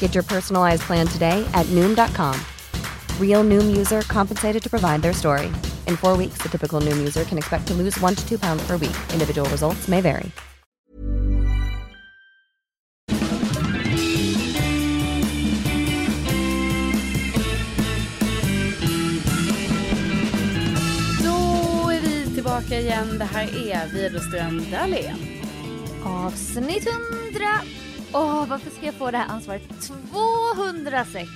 [0.00, 2.34] Get your personalized plan today at Noom.com.
[3.20, 5.46] Real Noom user compensated to provide their story.
[5.86, 8.66] In four weeks, the typical Noom user can expect to lose one to two pounds
[8.66, 8.96] per week.
[9.12, 10.30] Individual results may vary.
[21.22, 23.18] Då är vi tillbaka igen.
[23.18, 25.16] Det här är Widerström Dahlén.
[26.04, 27.79] Avsnitt 100.
[28.12, 29.62] Åh, varför ska jag få det här ansvaret?
[30.08, 31.30] 206.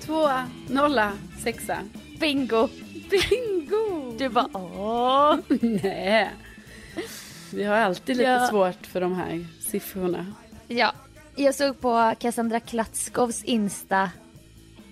[0.00, 0.28] Två,
[0.68, 1.12] nolla,
[1.44, 1.78] sexa.
[2.20, 2.68] Bingo.
[3.10, 4.14] Bingo!
[4.18, 5.36] Du bara åh.
[5.82, 6.30] Nej.
[7.52, 8.46] Vi har alltid lite Ja.
[8.48, 10.26] svårt för de här siffrorna.
[10.68, 10.92] Ja,
[11.36, 14.10] jag såg på Cassandra Klatskovs Insta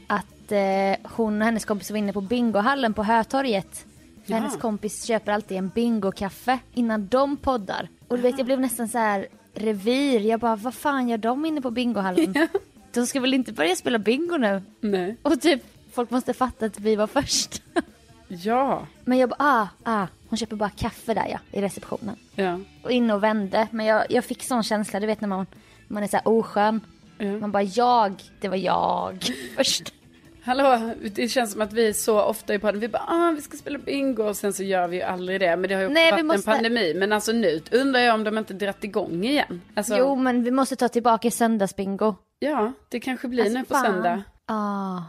[0.07, 3.87] att eh, hon och hennes kompis var inne på bingohallen på Hötorget.
[4.29, 4.37] Ja.
[4.37, 7.89] hennes kompis köper alltid en bingokaffe innan de poddar.
[8.09, 10.21] Och du vet, jag blev nästan så här revir.
[10.21, 12.35] Jag bara, vad fan gör de inne på bingohallen?
[12.93, 14.63] De ska väl inte börja spela bingo nu?
[14.81, 15.17] Nej.
[15.23, 15.63] Och typ,
[15.93, 17.63] folk måste fatta att vi var först.
[18.29, 18.87] Ja.
[19.05, 22.17] Men jag bara, ah, ah, hon köper bara kaffe där ja, i receptionen.
[22.35, 22.61] Ja.
[22.83, 23.69] Och in och vände.
[23.71, 25.47] Men jag, jag fick sån känsla, du vet när man,
[25.89, 26.81] man är så här oskön.
[27.41, 29.25] Man bara, jag, det var jag
[29.57, 29.93] först.
[30.47, 32.81] Hallå, det känns som att vi så ofta i podden.
[32.81, 35.57] Vi bara, ah, vi ska spela bingo och sen så gör vi ju aldrig det.
[35.57, 36.95] Men det har ju också Nej, varit måste- en pandemi.
[36.97, 39.63] Men alltså nu undrar jag om de inte dratt igång igen.
[39.75, 42.15] Alltså, Jo, men vi måste ta tillbaka söndagsbingo.
[42.39, 43.85] Ja, det kanske blir Alltså, nu på fan.
[43.85, 44.23] söndag.
[44.47, 45.03] Ah,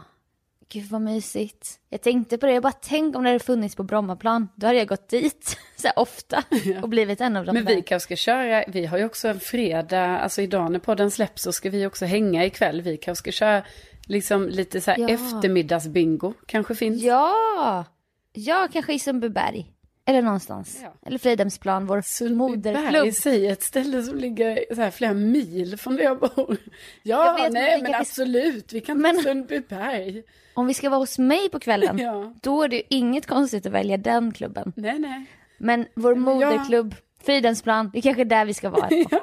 [0.72, 1.78] gud vad mysigt.
[1.88, 4.48] Jag tänkte på det, jag bara tänk om det hade funnits på Brommaplan.
[4.56, 6.42] Då hade jag gått dit så här ofta
[6.82, 9.40] och blivit en av dem Men vi kanske ska köra, vi har ju också en
[9.40, 12.82] fredag, alltså idag när podden släpps så ska vi också hänga ikväll.
[12.82, 13.62] Vi kanske ska köra
[14.08, 15.08] liksom lite så här Ja.
[15.08, 17.02] eftermiddagsbingo, kanske finns.
[17.02, 17.84] Ja!
[18.32, 19.72] Ja, kanske i Sundbyberg.
[20.06, 20.78] Eller någonstans.
[20.82, 20.92] Ja.
[21.06, 22.92] Eller Fridhemsplan, vår moderklubb.
[22.92, 26.56] Berg, säg ett ställe som ligger så här flera mil från där jag bor.
[27.02, 30.22] Jag Ja, vet, men nej men kanske- absolut, vi kan Men- ta Sundbyberg.
[30.54, 32.32] Om vi ska vara hos mig på kvällen, Ja.
[32.42, 34.72] då är det ju inget konstigt att välja den klubben.
[34.76, 35.24] Nej, nej.
[35.58, 38.88] Men vår Men jag- moderklubb, Fridhemsplan, det är kanske där vi ska vara.
[39.10, 39.20] Ja.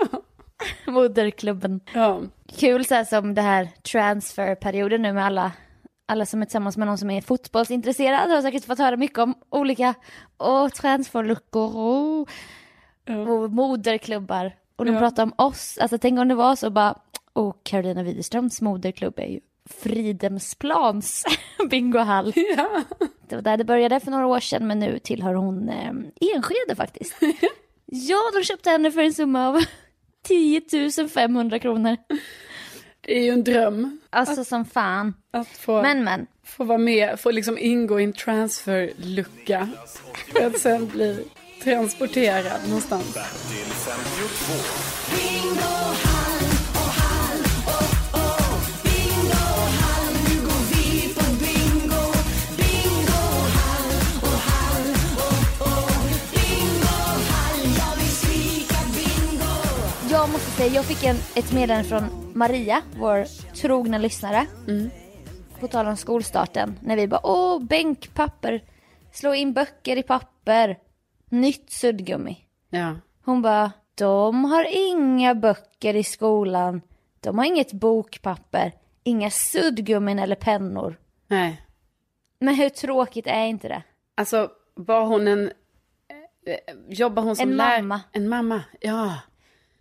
[0.91, 1.79] Moderklubben.
[1.93, 2.21] ja.
[2.53, 5.51] Kul så här som det här transferperioden nu med alla,
[6.05, 9.33] alla som är tillsammans med någon som är fotbollsintresserad har säkert fått höra mycket om
[9.49, 9.93] olika
[10.37, 12.29] och transferluckor och,
[13.27, 14.55] och moderklubbar.
[14.75, 14.99] Och de Ja.
[14.99, 15.77] pratar om oss.
[15.81, 16.99] Alltså tänk om det var så bara,
[17.33, 21.23] och Carolina Widerströms moderklubb är ju Fridhemsplans
[21.69, 22.33] bingohall.
[22.57, 22.83] ja.
[23.29, 25.89] Det var där det började för några år sedan men nu tillhör hon eh,
[26.35, 27.15] Enskede faktiskt.
[27.85, 29.59] ja, de köpte henne för en summa av
[30.23, 30.61] 10
[31.13, 31.97] 500 kronor.
[33.05, 33.99] Det är ju en dröm.
[34.09, 35.13] Alltså att, som fan.
[35.31, 36.27] Att få, men, men.
[36.43, 39.69] få vara med, få liksom ingå i en transferlucka.
[40.31, 41.27] För att sen bli
[41.63, 43.17] transporterad någonstans.
[60.09, 64.45] Jag måste säga, jag fick en, ett meddelande från Maria, vår trogna lyssnare.
[65.59, 66.79] På tal om skolstarten.
[66.81, 68.63] När vi bara, åh, bänkpapper.
[69.11, 70.77] Slå in böcker i papper.
[71.29, 72.37] Nytt suddgummi.
[72.69, 72.95] Ja.
[73.25, 76.81] Hon bara, de har inga böcker i skolan.
[77.19, 78.71] De har inget bokpapper.
[79.03, 80.99] Inga suddgummin eller pennor.
[81.27, 81.61] Nej.
[82.39, 83.83] Men hur tråkigt är inte det?
[84.15, 85.45] Alltså, var hon en...
[86.47, 88.01] eh, Jobbar hon som En mamma.
[88.11, 89.13] En mamma, ja.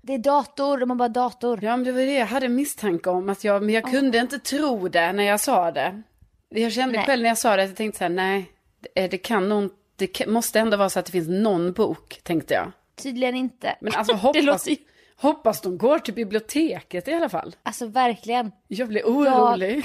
[0.06, 1.64] Det är dator, de har bara dator.
[1.64, 3.28] Ja, men det var det jag hade misstanke om.
[3.28, 6.02] Att jag, men jag kunde inte tro det när jag sa det.
[6.48, 7.06] Jag kände Nej.
[7.06, 8.50] själv när jag sa det att jag tänkte så här, nej,
[8.94, 12.54] det, kan nog det kan- måste ändå vara så att det finns någon bok, tänkte
[12.54, 12.72] jag.
[13.02, 13.76] Tydligen inte.
[13.80, 14.76] Men alltså hoppas, låter
[15.16, 17.56] hoppas de går till biblioteket i alla fall.
[17.62, 18.52] Alltså verkligen.
[18.68, 19.84] Jag blir orolig.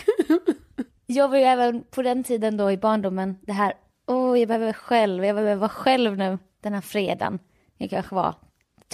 [1.06, 3.74] Jag var ju även på den tiden då i barndomen det här,
[4.07, 7.39] åh jag behöver själv, jag behöver vara själv nu den här fredagen.
[7.77, 8.36] Jag kanske var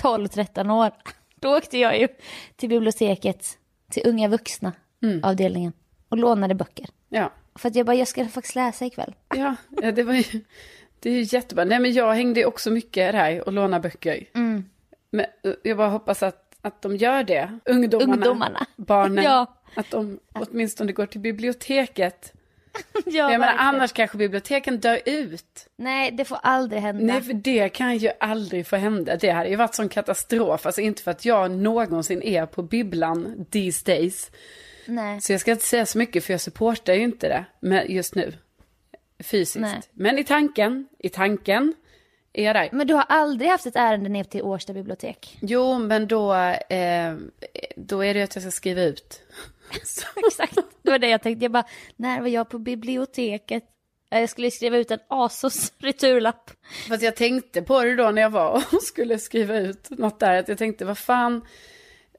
[0.01, 0.91] 12-13 år.
[1.35, 2.07] Då åkte jag ju
[2.55, 3.57] till biblioteket,
[3.91, 4.73] till unga vuxna
[5.23, 5.73] avdelningen
[6.09, 6.85] och lånade böcker.
[7.09, 9.15] Ja, För att jag bara, jag ska faktiskt läsa ikväll.
[9.35, 10.41] ja, ja, det var ju,
[10.99, 11.65] det är ju jättebra.
[11.65, 14.25] Nej, men jag hängde också mycket där och lånade böcker.
[14.35, 14.69] Mm.
[15.11, 17.59] Men eh, jag bara hoppas att, att de gör det.
[17.65, 18.65] Ungdomarna, Ungdomarna.
[18.75, 19.23] barnen.
[19.23, 19.45] Ja.
[19.75, 22.33] Att de åtminstone går till biblioteket.
[23.05, 25.67] Ja, jag menar, annars kanske biblioteken dör ut.
[25.77, 27.13] Nej, det får aldrig hända.
[27.13, 29.15] Nej, för det kan ju aldrig få hända.
[29.15, 30.65] Det hade ju varit sån katastrof.
[30.65, 34.31] Alltså inte för att jag någonsin är på bibblan these days.
[34.85, 35.21] Nej.
[35.21, 38.15] Så jag ska inte säga så mycket för jag supportar ju inte det med just
[38.15, 38.33] nu.
[39.23, 39.61] Fysiskt.
[39.61, 39.81] Nej.
[39.91, 41.73] Men i tanken, i tanken
[42.33, 42.69] är jag där.
[42.71, 45.37] Men du har aldrig haft ett ärende ner till Årsta bibliotek?
[45.41, 46.33] Jo, men då,
[46.69, 47.15] eh,
[47.75, 49.21] då är det att jag ska skriva ut.
[49.85, 51.45] Så, Exakt, det var det jag tänkte.
[51.45, 53.63] Jag bara, när var jag på biblioteket?
[54.09, 56.51] Ja, Jag skulle skriva ut en Asos returlapp.
[56.89, 60.33] fast jag tänkte på det då när jag var och skulle skriva ut något där.
[60.39, 61.45] Att jag tänkte, vad fan,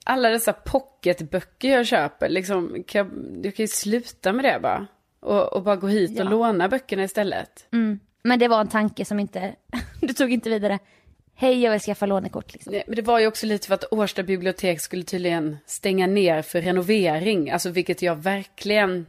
[0.05, 3.11] alla dessa pocketböcker jag köper, liksom, kan jag,
[3.45, 4.87] jag kan ju sluta med det bara.
[5.19, 6.29] Och, och bara gå hit och Ja.
[6.29, 7.65] låna böckerna istället.
[7.73, 7.99] Mm.
[8.23, 9.55] Men det var en tanke som inte,
[10.01, 10.79] du tog inte vidare.
[11.39, 12.73] Hej, jag vill skaffa lånekort liksom.
[12.73, 16.41] Nej, Men det var ju också lite för att Årsta bibliotek skulle tydligen stänga ner
[16.41, 17.51] för renovering.
[17.51, 19.05] Alltså vilket jag verkligen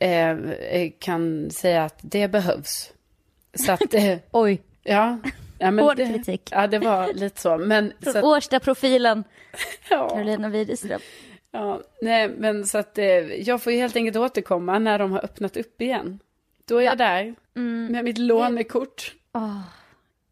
[0.00, 0.36] eh,
[0.98, 2.92] kan säga att det behövs.
[3.54, 5.18] Så att, eh, Oj, ja.
[5.58, 6.48] ja men Hård det, kritik.
[6.50, 7.58] Ja, det var lite så.
[7.58, 9.24] Men, från så att, Årsta-profilen
[9.90, 11.00] ja, Carolina Widerström.
[11.50, 15.24] ja, nej, men så att eh, jag får ju helt enkelt återkomma när de har
[15.24, 16.18] öppnat upp igen.
[16.64, 17.92] Då är jag där Mm.
[17.92, 19.14] med mitt lånekort.
[19.32, 19.60] Åh,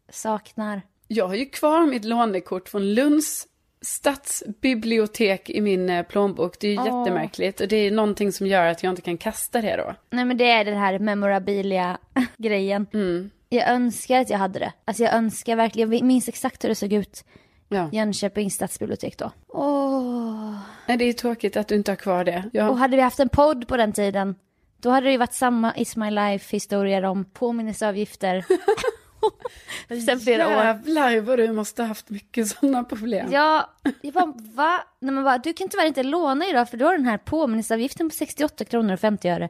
[0.09, 0.81] saknar.
[1.07, 3.47] Jag har ju kvar mitt lånekort från Lunds
[3.81, 6.59] stadsbibliotek i min eh, plånbok.
[6.59, 6.85] Det är ju Åh.
[6.85, 9.95] jättemärkligt och det är någonting som gör att jag inte kan kasta det då.
[10.09, 12.87] Nej men det är den här memorabilia-grejen.
[12.93, 13.29] Mm.
[13.49, 14.73] Jag önskar att jag hade det.
[14.85, 17.25] Alltså jag önskar verkligen, jag minns exakt hur det såg ut.
[17.69, 17.89] Ja.
[17.91, 19.31] Jönköpings stadsbibliotek då.
[19.47, 20.55] Åh.
[20.87, 22.49] Nej, det är tråkigt att du inte har kvar det.
[22.53, 22.69] Ja.
[22.69, 24.35] Och hade vi haft en podd på den tiden,
[24.81, 28.45] då hade det ju varit samma Is My Life-historier om påminnelseavgifter.
[30.05, 30.63] Sen flera år.
[30.63, 33.31] Jävlar vad du måste ha haft mycket sådana problem.
[33.31, 33.69] Ja,
[34.01, 34.83] jag bara, va?
[34.99, 38.09] Nej, men bara, du kan tyvärr inte låna idag för du har den här påminnelseavgiften
[38.09, 39.49] på 68 kronor och 50 öre.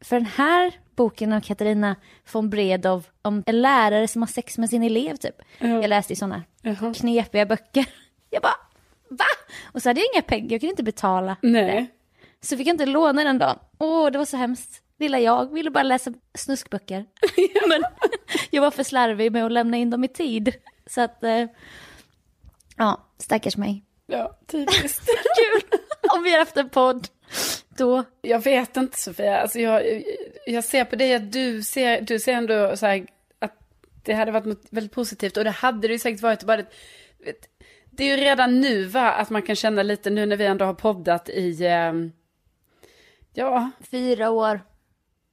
[0.00, 1.96] För den här boken av Katarina
[2.32, 5.42] von Bredow om en lärare som har sex med sin elev typ.
[5.58, 6.94] Jag läste i sådana Jaha.
[6.94, 7.86] knepiga böcker.
[8.30, 8.56] Jag bara,
[9.08, 9.24] va?
[9.72, 11.36] Och så hade jag inga pengar, jag kunde inte betala.
[11.42, 11.90] Nej.
[12.40, 13.58] Så fick jag inte låna den dagen.
[13.78, 14.82] Åh, det var så hemskt.
[15.00, 17.06] Lilla jag ville bara läsa snuskböcker.
[17.68, 17.84] Men
[18.50, 20.54] jag var för slarvig med att lämna in dem i tid.
[20.86, 21.46] Så att, eh,
[22.76, 23.84] ja, stackars mig.
[24.06, 25.06] Ja, typiskt.
[25.08, 25.80] Kul!
[26.16, 27.08] Om vi har haft en podd,
[27.68, 28.04] då...
[28.22, 30.04] jag vet inte Sofia, alltså jag,
[30.46, 33.06] jag ser på dig att du ser, du ser ändå så här
[33.38, 33.56] att
[34.04, 36.44] det hade varit något väldigt positivt och det hade det ju säkert varit.
[36.44, 36.66] Bara det,
[37.18, 37.48] vet,
[37.90, 40.64] det är ju redan nu va, att man kan känna lite nu när vi ändå
[40.64, 41.92] har poddat i, eh,
[43.32, 44.60] ja, Fyra år.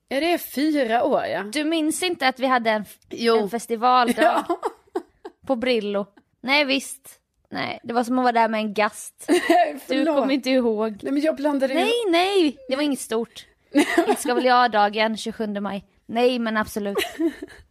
[0.07, 1.43] Ja det är fyra år ja.
[1.43, 3.37] Du minns inte att vi hade en, Jo.
[3.37, 4.45] en festivaldag Ja,
[5.47, 6.05] på Brillo?
[6.41, 7.19] Nej, visst.
[7.49, 9.29] Nej, det var som att vara där med en gast.
[9.87, 10.99] Du kommer inte ihåg.
[11.03, 11.79] Nej men jag blandade ju.
[11.79, 13.45] Nej, nej, det var inget stort.
[13.97, 15.85] Inte ska väl jag-dagen 27 maj.
[16.05, 16.97] Nej, men absolut.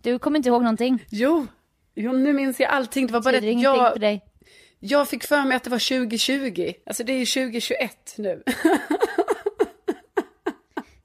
[0.03, 1.05] Du kommer inte ihåg någonting.
[1.11, 1.47] Jo,
[1.95, 3.07] jo nu minns jag allting.
[3.07, 4.25] Det var bara det att jag, för dig.
[4.79, 6.73] jag fick för mig att det var 2020.
[6.87, 8.43] Alltså det är ju 2021 nu.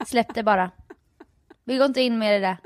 [0.08, 0.72] Släpp det bara.
[1.72, 2.58] Vi går inte in med det där.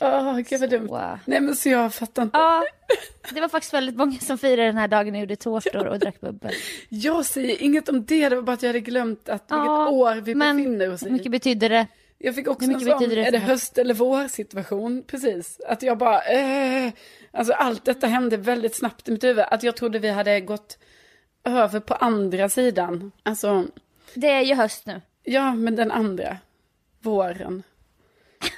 [0.00, 0.88] Åh, gud vad dumt.
[0.88, 1.18] Så.
[1.24, 2.38] Nej men så jag fattar inte.
[2.38, 2.64] Ja,
[3.34, 6.20] det var faktiskt väldigt många som firade den här dagen och gjorde tårtor och drack
[6.20, 6.52] bubbel.
[6.88, 9.88] Jag säger inget om det, det var bara att jag hade glömt att vilket Ja,
[9.88, 11.12] år vi men befinner oss Hur i.
[11.12, 11.86] mycket betydde det?
[12.18, 15.02] Jag fick också Hur en sån, betyder det är det höst eller vår situation?
[15.06, 15.60] Precis.
[15.68, 16.92] Att jag bara, eh,
[17.32, 19.44] alltså allt detta hände väldigt snabbt i mitt huvud.
[19.50, 20.78] Att jag trodde vi hade gått
[21.44, 23.12] över på andra sidan.
[23.22, 23.64] Alltså,
[24.14, 25.00] Det är ju höst nu.
[25.22, 26.36] ja men den andra.
[27.04, 27.62] Våren.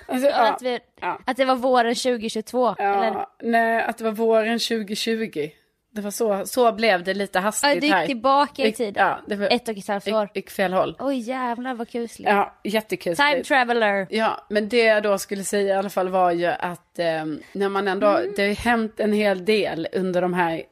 [0.08, 1.18] Alltså, ja, Att, vi, ja.
[1.26, 2.74] att det var våren 2022.
[2.78, 3.04] Eller?
[3.06, 5.50] ja, nej, att det var våren 2020.
[5.90, 8.06] Det var så, så blev det lite Ja, hastigt det gick här.
[8.06, 9.06] tillbaka i tiden.
[9.06, 10.28] Ja, det var, Ett och ett halvt år.
[10.34, 10.96] gick, fel håll.
[10.98, 12.30] Oj jävlar vad kusligt.
[12.30, 13.16] Ja, jättekul.
[13.16, 14.06] Time traveler.
[14.10, 17.68] Ja, men det jag då skulle säga i alla fall var ju att eh, när
[17.68, 18.32] man ändå, Mm.
[18.36, 20.62] det har hänt en hel del under de här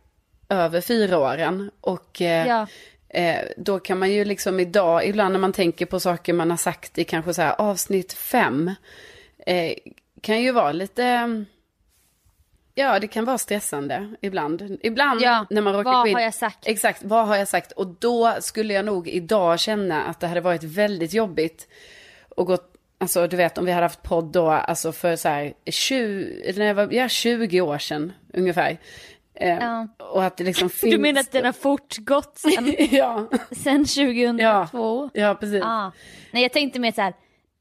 [0.49, 1.71] över fyra åren.
[1.81, 2.67] Och eh, Ja.
[3.15, 6.57] Eh, då kan man ju liksom idag, ibland när man tänker på saker man har
[6.57, 8.71] sagt i kanske så här avsnitt fem,
[9.47, 9.75] eh,
[10.21, 11.45] kan ju vara lite,
[12.75, 14.79] ja det kan vara stressande ibland.
[14.83, 16.15] Ibland Ja, när man råkar vad in.
[16.15, 16.67] har jag sagt?
[16.67, 17.73] Exakt, vad har jag sagt?
[17.73, 21.69] Och då skulle jag nog idag känna att det hade varit väldigt jobbigt
[22.29, 25.53] och gått, alltså du vet om vi hade haft podd då, alltså för så här
[25.67, 28.79] 20, eller när jag var, ja 20 år sedan ungefär.
[29.35, 29.89] Eh, Ja.
[29.99, 30.93] Och att det liksom finns...
[30.95, 35.11] Du menar att den har fortgått sen, ja, sen 2002?
[35.15, 35.61] ja, precis.
[35.63, 35.93] Ja.
[36.31, 37.15] Nej jag tänkte mer så här,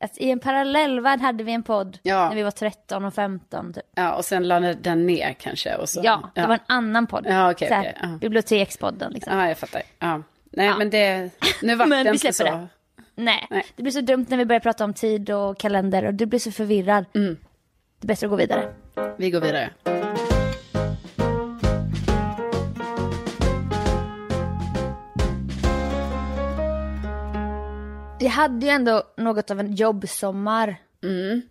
[0.04, 2.30] att i en parallellvärld hade vi en podd Ja.
[2.30, 3.84] när vi var 13 och 15 typ.
[3.96, 5.76] Ja, och sen lade den ner kanske.
[5.76, 7.26] Och så, Ja, det var en annan podd.
[7.30, 8.18] Ja, okej, så här, okej, ja.
[8.22, 9.38] Bibliotekspodden liksom.
[9.38, 9.82] Ja, jag fattar.
[10.00, 10.22] Ja.
[10.52, 10.78] Nej, Ja.
[10.78, 11.30] men det,
[11.62, 12.44] nu var Men det inte så.
[12.44, 12.68] det.
[13.16, 13.48] Nej.
[13.50, 13.66] Nej.
[13.76, 16.40] det blir så dumt när vi börjar prata om tid och kalender och du blir
[16.40, 17.06] så förvirrad.
[17.16, 17.38] Mm.
[18.00, 18.74] Det är bättre att gå vidare.
[19.18, 19.70] Vi går vidare.
[28.24, 31.42] Jag hade ju ändå något av en jobbsommar Mm.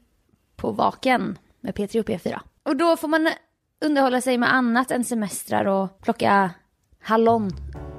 [0.56, 2.40] på Vaken med P3 och P4.
[2.62, 3.28] Och då får man
[3.84, 6.50] underhålla sig med annat än semestrar och plocka
[7.02, 7.50] hallon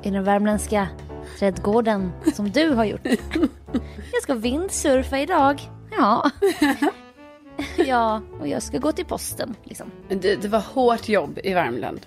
[0.04, 0.88] i den värmländska
[1.40, 3.06] trädgården som du har gjort.
[4.14, 5.62] Jag ska vindsurfa idag.
[5.98, 6.32] Ja.
[7.78, 9.92] Ja, och jag ska gå till posten liksom.
[10.10, 12.00] Det, det var hårt jobb i Värmland.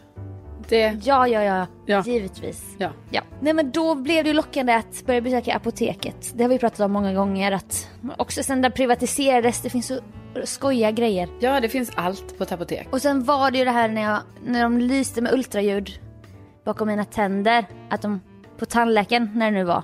[0.68, 2.02] Det, Ja, ja, ja, Ja.
[2.06, 2.64] givetvis.
[2.78, 2.90] ja.
[3.10, 3.22] Ja.
[3.40, 6.32] Nej men då blev det lockande att börja besöka apoteket.
[6.34, 9.98] Det har vi pratat om många gånger att också sen det privatiserades, det finns så
[10.44, 11.28] skojiga grejer.
[11.40, 12.88] ja, det finns allt på ett apotek.
[12.92, 15.90] Och sen var det ju det här när, jag, när de lyste med ultraljud
[16.64, 17.66] bakom mina tänder.
[17.90, 18.20] Att de
[18.58, 19.82] på tandläkaren, när det nu var,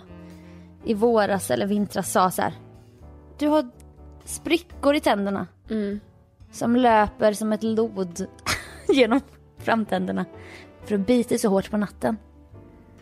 [0.84, 2.52] i våras eller vintras sa så här.
[3.38, 3.70] Du har
[4.24, 5.46] sprickor i tänderna.
[6.52, 8.26] Som löper som ett lod
[8.88, 9.20] genom
[9.62, 10.24] framtänderna.
[10.84, 12.16] För att bita så hårt på natten.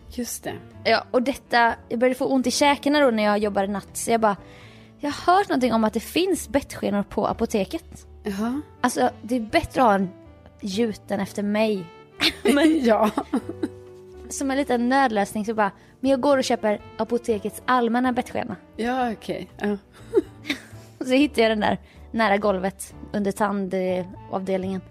[0.09, 0.53] Just det.
[0.83, 3.97] Ja, och detta, jag började få ont i käkarna då när jag jobbade natt.
[3.97, 4.37] Så jag bara,
[4.99, 8.07] jag har hört någonting om att det finns bettskenor på apoteket.
[8.23, 8.61] Jaha.
[8.81, 10.09] Alltså det är bättre att ha en
[10.61, 11.85] gjuten efter mig.
[12.81, 13.09] ja.
[14.29, 18.55] Som en liten nödlösning så bara, men jag går och köper apotekets allmänna bettskena.
[18.77, 19.49] Ja, okej.
[19.57, 19.77] Ja.
[20.97, 21.77] Och så hittade jag den där
[22.11, 24.81] nära golvet under tandavdelningen.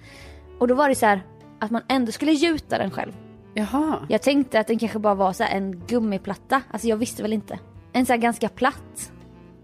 [0.58, 1.22] Och då var det så här
[1.60, 3.12] att man ändå skulle gjuta den själv.
[3.54, 4.06] Jaha.
[4.08, 6.62] Jag tänkte att den kanske bara var så en gummiplatta.
[6.70, 7.58] Alltså jag visste väl inte.
[7.92, 9.12] En så ganska platt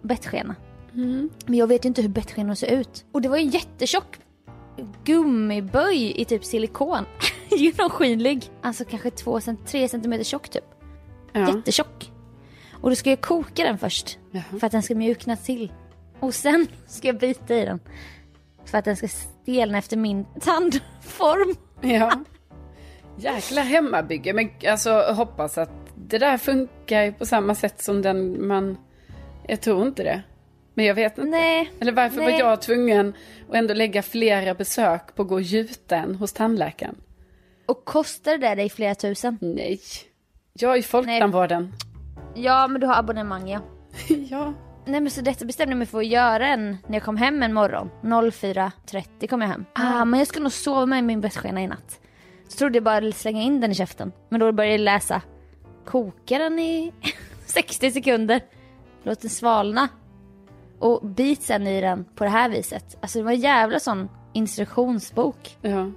[0.03, 0.55] bettskena.
[1.47, 3.05] Men jag vet ju inte hur bettskenor ser ut.
[3.13, 4.19] Och det var ju jättetjock
[5.05, 7.05] gummiböj i typ silikon.
[7.51, 8.51] Genomskinlig.
[8.63, 10.65] Alltså kanske 2-3 cm tjock typ.
[11.33, 11.57] Ja.
[11.57, 12.13] Jättetjock.
[12.73, 14.19] Och då ska jag koka den först.
[14.31, 14.43] Jaha.
[14.61, 15.73] För att den ska mjukna till.
[16.21, 17.81] Och sen ska jag bita i den.
[18.65, 21.57] För att den ska stelna efter min tandform.
[21.81, 22.25] Ja.
[23.17, 24.33] Jäkla hemmabygge.
[24.33, 28.79] Men alltså hoppas att det där funkar på samma sätt som den man...
[29.49, 30.23] Jag tror inte det.
[30.75, 31.31] Men jag vet inte.
[31.31, 31.73] Nej.
[31.81, 32.33] Eller varför Nej.
[32.33, 33.15] var jag tvungen
[33.49, 36.97] att ändå lägga flera besök på att gå och gjuta en hos tandläkaren?
[37.67, 39.39] Och kostar det dig flera tusen?
[39.41, 39.81] Nej.
[40.53, 41.73] Jag är i folktandvården.
[42.35, 43.61] Ja men du har abonnemang ja.
[44.31, 44.55] ja.
[44.87, 47.43] Nej men så detta bestämde jag mig för att göra en när jag kom hem
[47.43, 47.91] en morgon.
[48.03, 49.65] 04.30 kom jag hem.
[49.73, 52.01] Ah men jag ska nog sova med min bettskena i natt.
[52.49, 54.13] Så trodde jag bara slänga in den i käften.
[54.29, 55.23] Men då började jag läsa.
[55.87, 56.93] Koka den i
[57.47, 58.41] 60 sekunder.
[59.03, 59.89] Låt den svalna.
[60.79, 62.97] Och bit sen i den på det här viset.
[63.01, 65.57] Alltså det var en jävla sån instruktionsbok.
[65.63, 65.91] Ja.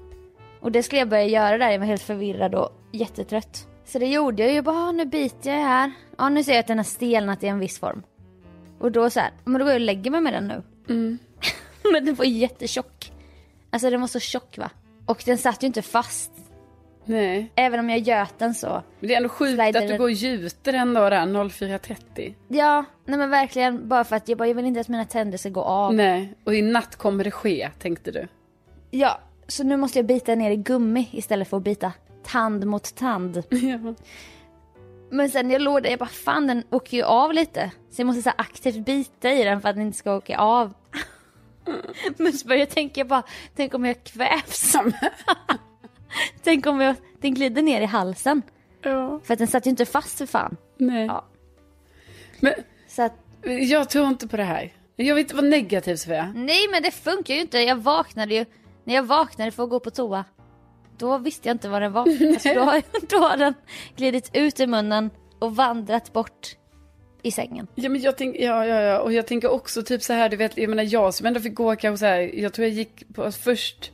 [0.62, 3.67] Och det skulle jag börja göra där, jag var helt förvirrad och jättetrött.
[3.86, 5.91] Så det gjorde jag, jag bara, ah, nu biter jag här.
[6.17, 8.03] Ja nu ser jag att den har stelnat i en viss form.
[8.79, 10.63] Och då så här, men då går jag och lägger mig med den nu.
[11.91, 13.12] men den var jättetjock.
[13.69, 14.69] Alltså den var så tjock va.
[15.05, 16.31] Och den satt ju inte fast.
[17.05, 17.51] Nej.
[17.55, 18.83] Även om jag göt den så.
[19.00, 19.98] Men det är ändå sjukt att du den.
[19.98, 22.33] går och gjuter den då där 04.30.
[22.48, 25.38] Ja, nej men verkligen bara för att jag bara, jag vill inte att mina tänder
[25.38, 25.93] ska gå av.
[25.93, 26.33] Nej.
[26.43, 28.27] Och i natt kommer det ske, tänkte du.
[28.91, 31.91] Ja, så nu måste jag bita ner i gummi istället för att bita
[32.24, 33.43] tand mot tand.
[33.50, 33.93] Ja.
[35.11, 37.71] Men sen när jag låg där, jag bara fan den åker ju av lite.
[37.89, 40.73] Så jag måste så aktivt bita i den för att den inte ska åka av.
[42.17, 43.23] Men så började jag tänka bara,
[43.55, 44.75] tänk om jag kvävs.
[46.43, 48.41] tänk om jag, den glider ner i halsen.
[48.81, 49.19] Ja.
[49.23, 50.57] För att den satt ju inte fast för fan.
[50.77, 51.05] Nej.
[51.05, 51.25] Ja.
[52.39, 52.53] Men
[52.87, 53.13] Så att,
[53.43, 54.73] jag tror inte på det här.
[54.95, 56.33] Jag vill inte vara negativ Sofia.
[56.35, 57.59] nej men det funkar ju inte.
[57.59, 58.45] Jag vaknade ju,
[58.83, 60.25] när jag vaknade för att gå på toa.
[60.99, 62.01] Då visste jag inte vad den var.
[62.33, 63.53] Alltså, då, har, då har den
[63.95, 66.55] glidit ut i munnen och vandrat bort
[67.21, 67.67] i sängen.
[67.75, 70.37] Ja, men jag tänker, ja, ja, ja, och jag tänker också typ så här, du
[70.37, 73.13] vet, jag menar jag som ändå fick gå kanske så här, jag tror jag gick
[73.15, 73.91] på, först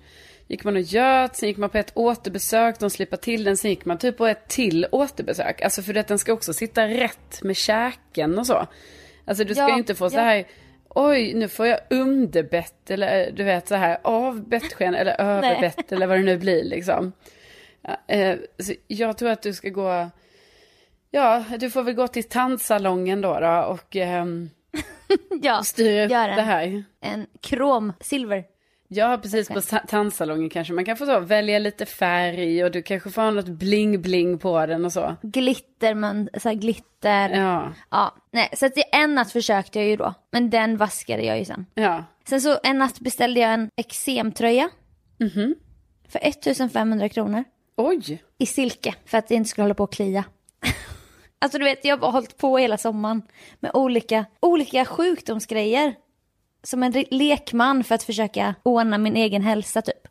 [0.47, 3.69] gick man och göt, sen gick man på ett återbesök, de slipade till den, sen
[3.71, 5.61] gick man typ på ett till återbesök.
[5.61, 8.67] Alltså för att den ska också sitta rätt med käken och så.
[9.25, 10.21] Alltså du ska Ja, ju inte få så ja.
[10.21, 10.45] här,
[10.95, 16.07] oj nu får jag underbett eller du vet så här av bettsken eller överbett eller
[16.07, 17.11] vad det nu blir liksom.
[17.81, 20.09] Ja, eh, så jag tror att du ska gå,
[21.11, 24.49] ja du får väl gå till tandsalongen då, då och ehm,
[25.41, 26.83] Ja, styra upp det här.
[27.01, 28.43] en krom silver.
[28.87, 30.73] Ja, precis på ta- tandsalongen kanske.
[30.73, 34.65] Man kan få så, välja lite färg och du kanske får ha något bling-bling på
[34.65, 35.15] den och så.
[35.21, 37.29] Glitter, men så här glitter.
[37.29, 40.13] Ja, Ja, nej, så att en natt försökte jag ju då.
[40.31, 41.65] Men den vaskade jag ju sen.
[41.73, 42.03] ja.
[42.27, 44.69] Sen så en natt beställde jag en eksemtröja.
[45.19, 45.55] Mhm.
[46.09, 47.43] För 1500 kronor.
[47.77, 48.23] Oj!
[48.37, 48.95] I silke.
[49.05, 50.23] För att det inte skulle hålla på att klia.
[51.39, 53.21] alltså du vet, jag har hållit på hela sommaren.
[53.59, 55.93] Med olika, olika sjukdomsgrejer.
[56.65, 60.07] Som en lekman för att försöka ordna min egen hälsa typ.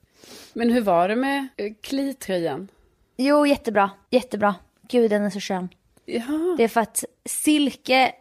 [0.52, 2.68] Men hur var det med eh, klitröjan?
[3.16, 3.90] Jo, jättebra.
[4.10, 4.54] Jättebra.
[4.88, 5.68] Gud, den är så skön.
[6.04, 8.12] Ja, Det är för att silke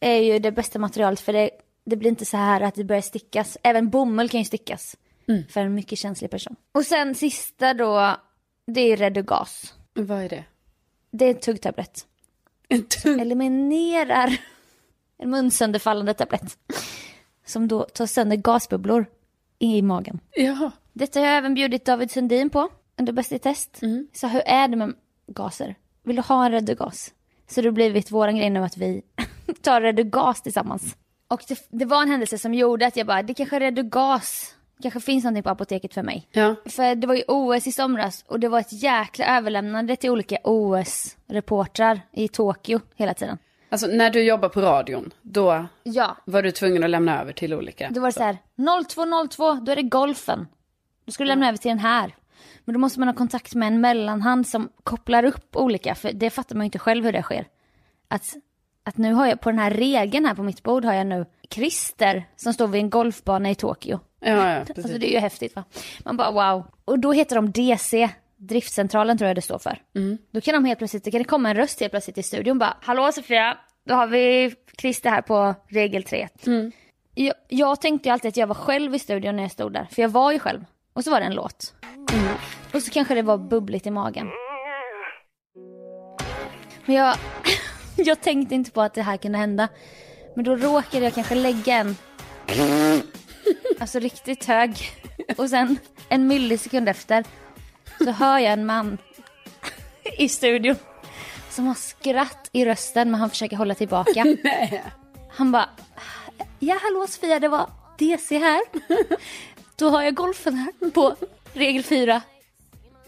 [0.00, 1.50] är ju det bästa materialet för det,
[1.84, 3.58] det blir inte så här att det börjar stickas.
[3.62, 4.96] Även bomull kan ju stickas
[5.50, 6.56] för en mycket känslig person.
[6.72, 8.16] Och sen sista då,
[8.66, 9.74] det är Redugas.
[9.94, 10.44] vad är det?
[11.10, 12.06] Det är en tuggtablett.
[12.68, 13.20] En tung...
[13.20, 14.36] Eliminerar
[15.18, 16.58] en munsönderfallande tablett.
[17.46, 19.06] Som då tar sönder gasbubblor
[19.58, 20.20] i magen.
[20.36, 22.68] Ja, Detta har jag även bjudit David Sundin på
[22.98, 23.80] under Bäst i test.
[24.12, 24.94] Så hur är det med
[25.26, 25.74] gaser?
[26.02, 27.12] Vill du ha en Redugas?
[27.48, 29.02] Så det har blivit våran grej nu att vi
[29.62, 30.96] tar Redugas tillsammans.
[31.28, 34.54] Och det, det var en händelse som gjorde att jag bara, det kanske är Redugas.
[34.82, 36.28] Kanske finns någonting på apoteket för mig.
[36.32, 36.54] ja.
[36.66, 40.36] För det var ju OS i somras och det var ett jäkla överlämnande till olika
[40.44, 43.38] OS-reportrar i Tokyo hela tiden.
[43.72, 47.54] Alltså när du jobbar på radion, då Ja, var du tvungen att lämna över till
[47.54, 47.90] olika.
[47.90, 48.38] Då var det så här,
[48.88, 50.46] 0202, då är det golfen.
[51.04, 52.14] Då ska du lämna över till den här.
[52.64, 56.30] Men då måste man ha kontakt med en mellanhand som kopplar upp olika, för det
[56.30, 57.46] fattar man ju inte själv hur det sker.
[58.08, 58.24] Att,
[58.84, 61.26] att nu har jag på den här regeln här på mitt bord har jag nu
[61.50, 64.00] Christer som står vid en golfbana i Tokyo.
[64.20, 64.84] Ja, ja, precis.
[64.84, 65.64] Alltså det är ju häftigt va.
[66.04, 66.64] Man bara wow.
[66.84, 68.10] Och då heter de DC,
[68.48, 69.78] driftcentralen tror jag det står för.
[70.30, 72.58] Då kan de helt plötsligt, det kan det komma en röst helt plötsligt i studion
[72.58, 76.28] bara, hallå Sofia, då har vi Christer här på regel 3.
[77.14, 79.88] Jag, jag tänkte ju alltid att jag var själv i studion när jag stod där,
[79.90, 80.64] för jag var ju själv.
[80.92, 81.74] Och så var det en låt.
[82.74, 84.26] Och så kanske det var bubbligt i magen.
[86.84, 87.16] Men jag,
[87.96, 89.68] jag tänkte inte på att det här kunde hända.
[90.36, 91.96] Men då råkade jag kanske lägga en,
[93.80, 94.70] alltså riktigt hög.
[95.36, 95.78] Och sen
[96.08, 97.24] en millisekund efter
[98.04, 98.98] så hör jag en man
[100.18, 100.76] i studion
[101.50, 104.36] som har skratt i rösten men han försöker hålla tillbaka.
[105.34, 105.68] Han bara,
[106.58, 108.60] ja hallå Sofia det var DC här.
[109.76, 111.16] Då har jag golfen här på
[111.52, 112.22] regel 4.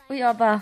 [0.09, 0.61] Och jag bara,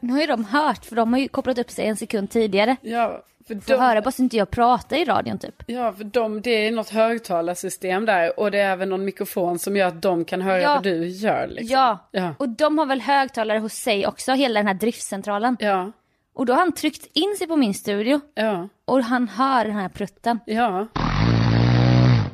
[0.00, 2.76] nu har ju de hört för de har ju kopplat upp sig en sekund tidigare.
[2.80, 5.62] Ja, för Får höra de, bara så inte jag pratar i radion typ.
[5.66, 9.76] ja, för de, det är något högtalarsystem där och det är även någon mikrofon som
[9.76, 10.74] gör att de kan höra Ja.
[10.74, 11.46] vad du gör.
[11.46, 11.74] Liksom.
[11.78, 12.08] Ja.
[12.10, 12.34] Ja.
[12.38, 15.56] och de har väl högtalare hos sig också, hela den här driftcentralen.
[15.60, 15.92] Ja,
[16.34, 19.74] Och då har han tryckt in sig på min studio ja, och han hör den
[19.76, 20.38] här prutten.
[20.46, 20.86] ja.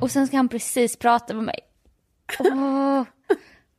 [0.01, 1.59] Och sen ska han precis prata med mig.
[2.38, 3.03] Åh.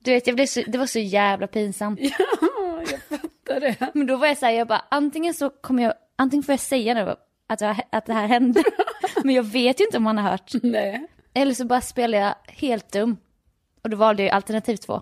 [0.04, 2.00] Du vet, jag blev så, det var så jävla pinsamt.
[2.02, 3.76] Ja, jag fattar det.
[3.94, 6.60] Men då var jag så här, jag bara antingen så kommer jag, antingen får jag
[6.60, 7.16] säga nu
[7.48, 8.64] att, jag, att det här hände.
[9.24, 10.52] Men jag vet ju inte om han har hört.
[10.64, 11.08] Nej.
[11.34, 13.18] Eller så bara spelar jag helt dum.
[13.84, 15.02] Och då valde jag alternativ två.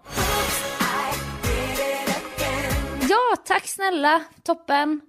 [3.09, 5.01] Ja, tack snälla, toppen.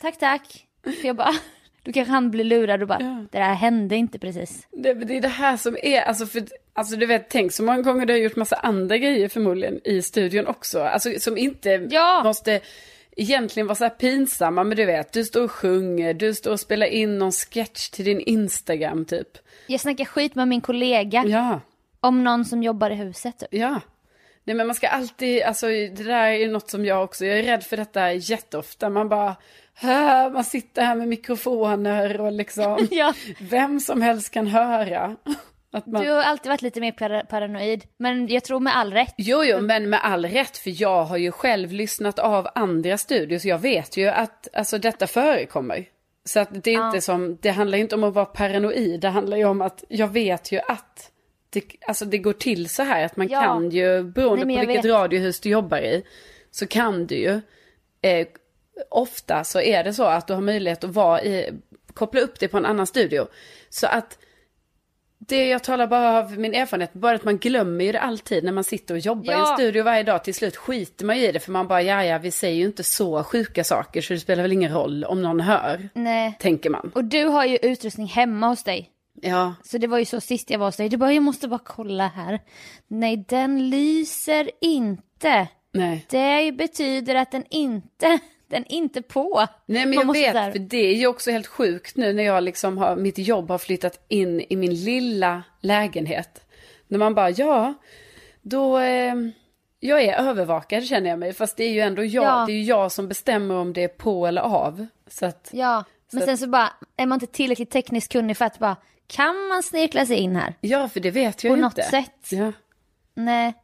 [0.00, 0.66] Tack, tack.
[0.84, 1.34] För jag bara,
[1.82, 2.98] då kanske han blir lurad och bara,
[3.32, 4.66] det där hände inte precis.
[4.70, 6.42] Det, det är det här som är, alltså, för,
[6.74, 10.02] alltså du vet, tänk så många gånger du har gjort massa andra grejer förmodligen i
[10.02, 10.80] studion också.
[10.82, 12.22] Alltså som inte Ja.
[12.24, 12.60] måste
[13.16, 16.60] egentligen vara så här pinsamma, men du vet, du står och sjunger, du står och
[16.60, 19.28] spelar in någon sketch till din Instagram typ.
[19.66, 21.60] Jag snackar skit med min kollega Ja,
[22.00, 23.48] om någon som jobbar i huset typ.
[23.50, 23.80] ja.
[24.44, 27.42] Nej men man ska alltid, alltså det där är något som jag också, jag är
[27.42, 28.90] rädd för detta jätteofta.
[28.90, 29.36] Man bara,
[30.32, 33.14] man sitter här med mikrofoner och liksom, Ja.
[33.40, 35.16] vem som helst kan höra.
[35.86, 36.02] Man...
[36.04, 39.14] Du har alltid varit lite mer para- paranoid, men jag tror med all rätt.
[39.18, 43.44] Jo, jo, men med all rätt, för jag har ju själv lyssnat av andra studios.
[43.44, 45.84] Jag vet ju att alltså, detta förekommer.
[46.24, 46.86] Så att det är Ja.
[46.86, 50.08] inte som, det handlar inte om att vara paranoid, det handlar ju om att jag
[50.08, 51.10] vet ju att
[51.50, 53.40] det, alltså, det går till så här att man Ja.
[53.42, 54.92] kan ju, beroende Nej, på vilket vet.
[54.92, 56.04] radiohus du jobbar i,
[56.50, 57.40] så kan du ju,
[58.02, 58.26] eh,
[58.90, 61.50] ofta så är det så att du har möjlighet att vara i,
[61.94, 63.26] koppla upp det på en annan studio.
[63.70, 64.18] Så att
[65.28, 68.52] det jag talar bara av min erfarenhet, bara att man glömmer ju det alltid när
[68.52, 69.54] man sitter och jobbar i en Ja.
[69.54, 70.24] studio varje dag.
[70.24, 72.64] Till slut skiter man ju i det för man bara, ja ja, vi säger ju
[72.64, 76.36] inte så sjuka saker så det spelar väl ingen roll om någon hör, Nej.
[76.40, 76.92] tänker man.
[76.94, 78.90] Och du har ju utrustning hemma hos dig.
[79.22, 80.88] Ja, Så det var ju så sist jag var hos dig.
[80.88, 82.40] Du bara, jag måste bara kolla här.
[82.88, 85.48] Nej, den lyser inte.
[85.72, 86.06] nej.
[86.10, 89.46] Det betyder att den inte, den inte på.
[89.66, 92.42] Nej men Man jag vet, för det är ju också helt sjukt nu när jag
[92.44, 96.44] liksom har, mitt jobb har flyttat in i min lilla lägenhet.
[96.88, 97.74] När man bara, ja,
[98.42, 99.14] då, eh,
[99.80, 101.32] jag är övervakad känner jag mig.
[101.32, 102.44] Fast det är ju ändå jag, Ja.
[102.46, 104.86] det är ju jag som bestämmer om det är på eller av.
[105.06, 108.44] Så att, Ja, men Så- sen så bara, är man inte tillräckligt tekniskt kunnig för
[108.44, 110.54] att bara, kan man snirkla sig in här?
[110.60, 111.90] ja för det vet jag På ju något inte.
[111.90, 112.28] sätt.
[112.30, 112.52] Ja.
[113.14, 113.54] Nej.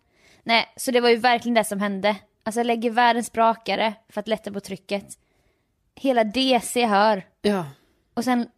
[0.43, 2.17] Nej, så det var ju verkligen det som hände.
[2.45, 5.05] Alltså jag lägger världens brakare för att lätta på trycket.
[5.95, 7.23] Hela DC hör.
[7.43, 7.67] Ja.
[8.15, 8.49] Och sen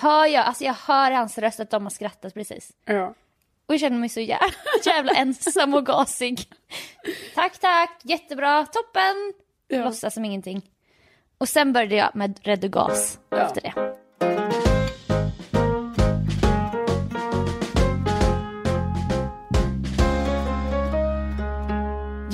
[0.00, 2.70] hör jag, alltså jag hör i hans röst att de har skrattat precis.
[2.84, 3.14] ja.
[3.66, 4.46] Och jag känner mig så jävla,
[4.84, 6.48] jävla ensam och gasig.
[7.34, 9.32] Tack, tack, jättebra, toppen!
[9.68, 9.84] Ja.
[9.84, 10.70] Låtsas som ingenting.
[11.38, 13.36] Och sen började jag med Red och Gas Ja.
[13.38, 13.96] efter det.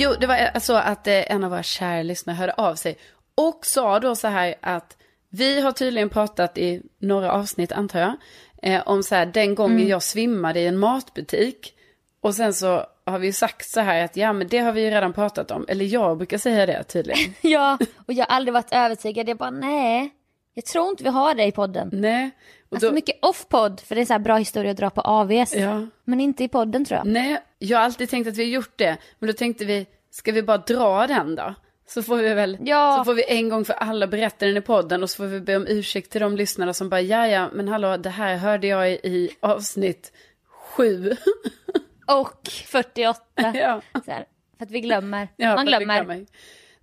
[0.01, 2.99] Jo, det var så att eh, en av våra kära lyssnare hörde av sig
[3.35, 4.97] och sa då så här att
[5.31, 8.15] vi har tydligen pratat i några avsnitt antar jag,
[8.63, 9.89] eh, om så här den gången Mm.
[9.89, 11.75] jag svimmade i en matbutik.
[12.23, 14.81] Och sen så har vi ju sagt så här att ja men det har vi
[14.85, 17.35] ju redan pratat om, eller jag brukar säga det tydligen.
[17.41, 19.29] Ja, och jag har aldrig varit övertygad.
[19.29, 20.11] Jag bara, nej,
[20.55, 21.91] jag tror inte vi har det i podden.
[21.93, 22.31] Nej.
[22.69, 25.01] Och Alltså då, mycket off-podd, för det är så här bra historia att dra på
[25.01, 25.55] AVs.
[25.55, 25.87] Ja.
[26.05, 27.07] Men inte i podden tror jag.
[27.07, 30.33] Nej, jag har alltid tänkt att vi har gjort det, men då tänkte vi, ska
[30.33, 31.55] vi bara dra den då?
[31.87, 32.97] Så får vi väl, Ja.
[32.99, 35.41] så får vi en gång för alla berätta den i podden och så får vi
[35.41, 38.67] be om ursäkt till de lyssnarna som bara, ja ja, men hallå, det här hörde
[38.67, 40.13] jag i, avsnitt
[40.47, 41.17] sju.
[42.07, 43.21] Och 48.
[43.55, 43.83] ja.
[44.07, 44.25] Här,
[44.59, 45.29] för att vi glömmer.
[45.37, 46.05] Ja, Man vi glömmer.
[46.05, 46.27] Nej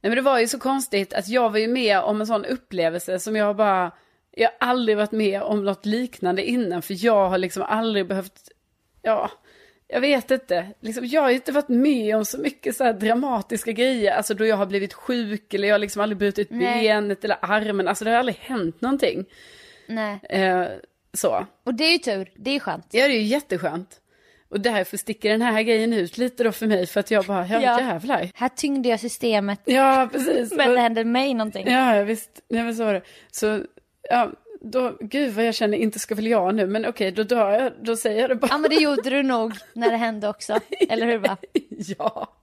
[0.02, 3.20] men det var ju så konstigt att jag var ju med om en sån upplevelse
[3.20, 3.92] som jag bara,
[4.32, 8.50] jag har aldrig varit med om något liknande innan för jag har liksom aldrig behövt,
[9.02, 9.32] ja,
[9.88, 14.12] jag vet inte, liksom, jag har inte varit med om så mycket så dramatiska grejer,
[14.12, 16.82] alltså då jag har blivit sjuk eller jag har liksom aldrig brutit Nej.
[16.88, 19.26] benet eller armen, alltså det har aldrig hänt någonting.
[19.88, 20.20] Nej.
[20.30, 20.66] Eh,
[21.14, 22.88] så, Och det är ju tur, det är ju skönt.
[22.92, 24.02] ja det är ju jätteskönt.
[24.50, 27.48] Och därför sticker den här grejen ut lite då för mig för att jag bara,
[27.48, 27.80] ja, Ja.
[27.82, 28.30] jävlar.
[28.36, 30.54] Här tyngde jag systemet, Ja, precis.
[30.58, 31.68] men det hände mig någonting.
[31.68, 32.30] Ja, ja, visst.
[32.50, 33.02] Nej, men så var det.
[33.32, 33.62] Så,
[34.10, 37.52] ja, då, gud vad jag känner, inte ska väl jag nu, men okej, då dör
[37.52, 38.48] jag, då säger jag det bara.
[38.52, 40.60] Ja men det gjorde du nog när det hände också.
[40.90, 41.38] Eller hur va?
[41.98, 42.34] ja.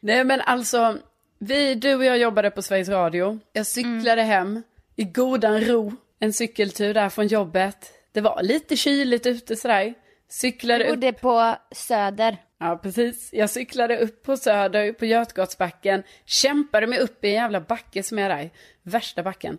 [0.00, 0.98] Nej, men alltså,
[1.38, 3.38] vi, du och jag jobbade på Sveriges Radio.
[3.52, 4.62] Jag cyklade hem
[4.96, 7.92] i godan ro, en cykeltur där från jobbet.
[8.12, 9.94] Det var lite kyligt ute sådär.
[10.28, 12.36] Cyklade Du upp bodde på Söder.
[12.58, 13.30] Ja, precis.
[13.32, 18.18] Jag cyklade upp på Söder, på Götgatsbacken, kämpade mig upp i en jävla backe som
[18.18, 18.50] är där,
[18.82, 19.58] värsta backen.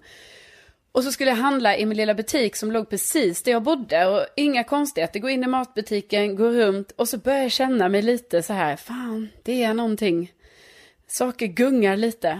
[0.93, 4.06] Och så skulle jag handla i min lilla butik som låg precis där jag bodde
[4.08, 5.19] och inga konstigheter.
[5.19, 8.75] Gå in i matbutiken, gå runt och så börjar jag känna mig lite så här,
[8.75, 10.32] fan, det är någonting.
[11.08, 12.39] Saker gungar lite.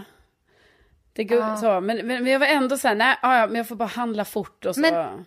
[1.12, 3.68] Det gung, så, men, men jag var ändå så här, nej, ja, ja, men jag
[3.68, 4.80] får bara handla fort och så.
[4.80, 5.24] Men-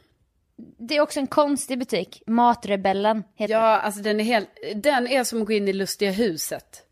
[0.77, 2.23] Det är också en konstig butik.
[2.27, 3.53] Matrebellen heter.
[3.53, 6.83] Ja, alltså den är helt, den är som att gå in i Lustiga huset.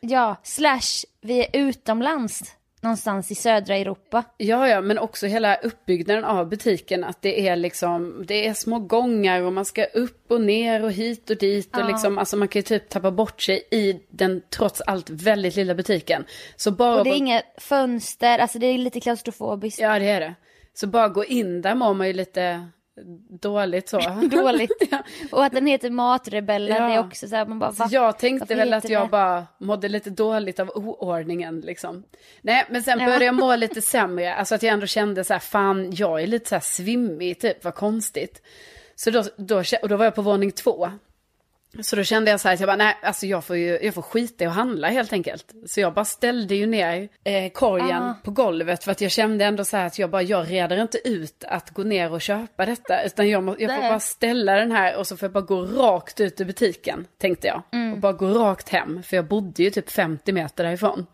[0.00, 2.54] Ja, slash vi är utomlands.
[2.80, 4.24] Någonstans i södra Europa.
[4.36, 7.04] Ja, ja, men också hela uppbyggnaden av butiken.
[7.04, 10.92] Att det är liksom, det är små gångar och man ska upp och ner och
[10.92, 11.76] hit och dit.
[11.76, 15.56] Och liksom, alltså man kan ju typ tappa bort sig i den trots allt väldigt
[15.56, 16.24] lilla butiken.
[16.56, 16.98] Så bara...
[16.98, 19.80] Och det är inga fönster, alltså det är lite klaustrofobiskt.
[19.80, 20.34] Ja, det är det.
[20.74, 22.68] Så bara gå in där mår man ju lite
[23.40, 23.98] dåligt så.
[24.30, 24.72] Dåligt.
[24.90, 25.02] ja.
[25.32, 26.90] Och att den heter Matrebellen Ja.
[26.94, 27.88] är också så här, man bara va?
[27.90, 29.10] jag tänkte väl att jag det?
[29.10, 32.04] bara mådde lite dåligt av oordningen liksom.
[32.42, 33.04] Nej, men sen Ja.
[33.06, 34.34] började jag må lite sämre.
[34.34, 37.64] Alltså att jag ändå kände så här, fan, jag är lite så här svimmig, typ,
[37.64, 38.42] vad konstigt.
[38.94, 40.90] Så då, då, och då var jag på våning två.
[41.82, 43.94] Så då kände jag så här att jag bara, nej, alltså jag får ju, jag
[43.94, 45.52] får skita i att handla helt enkelt.
[45.66, 48.14] Så jag bara ställde ju ner eh, korgen Ah.
[48.24, 51.08] på golvet för att jag kände ändå så här att jag bara, jag reder inte
[51.08, 53.02] ut att gå ner och köpa detta.
[53.02, 55.62] Utan jag, må, jag får bara ställa den här och så får jag bara gå
[55.62, 57.62] rakt ut ur butiken, tänkte jag.
[57.72, 57.92] Mm.
[57.92, 61.06] Och bara gå rakt hem, för jag bodde ju typ 50 meter därifrån.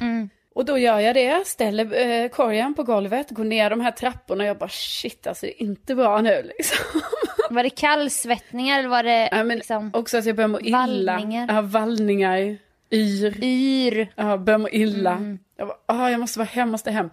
[0.00, 0.30] Mm.
[0.54, 4.44] Och då gör jag det, ställer eh, korgen på golvet, går ner de här trapporna
[4.44, 7.00] och jag bara shit alltså det är inte bra nu liksom.
[7.50, 10.78] Var det kallsvettningar eller var det Ja, men liksom Också att jag börjar må illa.
[10.78, 11.54] Vallningar.
[11.54, 12.58] Ja, vallningar,
[12.90, 13.44] yr.
[13.44, 14.12] yr?
[14.16, 15.12] Ja, börjar må illa.
[15.12, 15.38] Mm.
[15.56, 17.10] Jag bara, ah, jag måste vara hem, måste hem.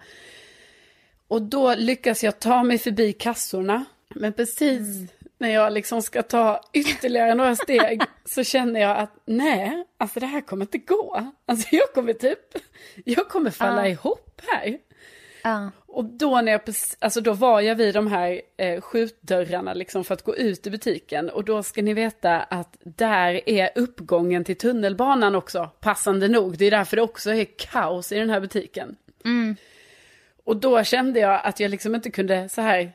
[1.28, 3.84] Och då lyckas jag ta mig förbi kassorna.
[4.14, 5.08] Men precis Mm.
[5.38, 10.26] när jag liksom ska ta ytterligare några steg så känner jag att nej, alltså det
[10.26, 11.32] här kommer inte gå.
[11.46, 12.38] Alltså jag kommer typ,
[13.04, 13.88] jag kommer falla Ja.
[13.92, 14.78] ihop här.
[15.42, 15.70] Ja.
[15.88, 16.60] Och då när jag,
[16.98, 20.70] alltså då var jag vid de här eh, skjutdörrarna liksom för att gå ut i
[20.70, 21.30] butiken.
[21.30, 26.58] Och då ska ni veta att där är uppgången till tunnelbanan också, passande nog.
[26.58, 28.96] Det är därför det också är kaos i den här butiken.
[30.44, 32.92] Och då kände jag att jag liksom inte kunde så här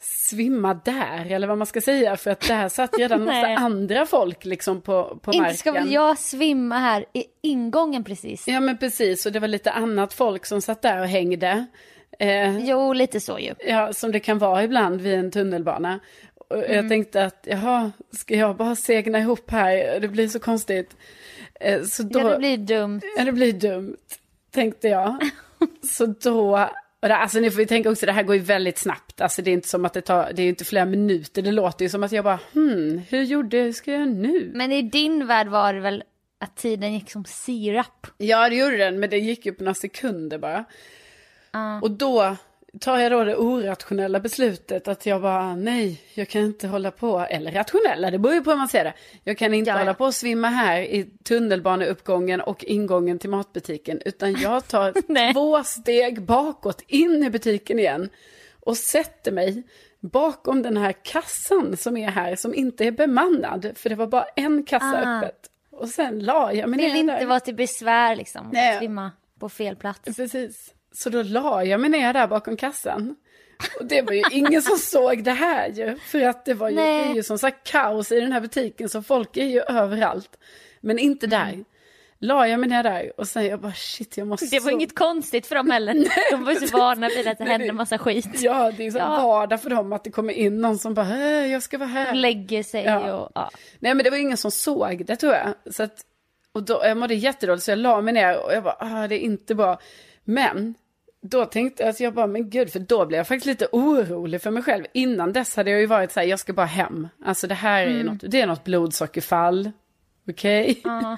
[0.00, 2.16] svimma där, eller vad man ska säga.
[2.16, 3.56] För att där satt redan massa Nej.
[3.56, 5.44] andra folk liksom på, på marken.
[5.44, 8.48] Inte ska väl jag svimma här i ingången precis?
[8.48, 11.66] Ja men precis, och det var lite annat folk som satt där och hängde.
[12.18, 13.54] Eh, Jo, lite så ju.
[13.66, 16.00] Ja, som det kan vara ibland vid en tunnelbana.
[16.48, 16.76] Och Mm.
[16.76, 20.00] Jag tänkte att, jaha, ska jag bara segna ihop här?
[20.00, 20.96] Det blir så konstigt.
[21.60, 23.00] Eh, Så då, Ja, det blir dumt.
[23.16, 23.96] ja, det blir dumt,
[24.50, 25.18] tänkte jag.
[25.90, 26.68] så då,
[27.02, 29.20] och det, alltså ni får ju tänka också, det här går ju väldigt snabbt.
[29.20, 31.42] Alltså det är inte som att det tar, det är inte flera minuter.
[31.42, 34.50] Det låter ju som att jag bara, hmm, hur gjorde, hur ska jag göra nu?
[34.54, 36.04] Men i din värld var det väl
[36.40, 38.06] att tiden gick som sirap?
[38.18, 40.64] Ja, det gjorde den, men det gick ju på några sekunder bara.
[41.82, 42.36] Och då
[42.80, 47.18] tar jag då det orationella beslutet att jag bara, nej, jag kan inte hålla på,
[47.30, 48.94] eller rationella, det beror ju på hur man ser det.
[49.24, 49.78] Jag kan inte Ja, ja.
[49.80, 55.62] hålla på och svimma här i tunnelbaneuppgången och ingången till matbutiken, utan jag tar två
[55.64, 58.08] steg bakåt in i butiken igen
[58.60, 59.62] och sätter mig
[60.00, 64.24] bakom den här kassan som är här, som inte är bemannad, för det var bara
[64.36, 65.18] en kassa Ah.
[65.18, 65.50] öppet.
[65.70, 67.26] Och sen la jag mig Vill ner inte där.
[67.26, 68.50] vara till besvär liksom.
[68.52, 68.72] Nej.
[68.72, 70.16] Att svimma på fel plats.
[70.16, 70.74] Precis.
[70.96, 73.16] Så då la jag mig ner där bakom kassan.
[73.80, 75.96] Och det var ju ingen som såg det här ju.
[75.98, 77.10] För att det var ju, det Nej.
[77.10, 80.38] är ju som sagt kaos i den här butiken så folk är ju överallt.
[80.80, 81.48] Men inte där.
[81.52, 81.64] Mm.
[82.18, 84.70] La jag mig ner där och sen jag bara shit jag måste Det var så-
[84.76, 85.94] inget konstigt för dem heller.
[86.30, 88.28] De var ju så vana vid att det hände massa skit.
[88.40, 89.08] Ja, det är så Ja.
[89.08, 92.12] vardag för dem att det kommer in någon som bara "Hej, jag ska vara här.
[92.12, 93.14] De lägger sig Ja.
[93.14, 93.50] och ja.
[93.78, 95.74] Nej men det var ingen som såg det tror jag.
[95.74, 95.96] Så att,
[96.52, 99.14] och då, jag mådde jättedåligt så jag la mig ner och jag bara, ah, det
[99.14, 99.78] är inte bra.
[100.24, 100.74] Men
[101.26, 104.42] då tänkte jag att jag bara, men gud, för då blev jag faktiskt lite orolig
[104.42, 104.84] för mig själv.
[104.92, 107.08] Innan dess hade jag ju varit så här, jag ska bara hem.
[107.24, 108.06] Alltså det här är Mm.
[108.06, 109.70] något, det är något blodsockerfall.
[110.30, 110.80] Okej?
[110.84, 111.16] Ja.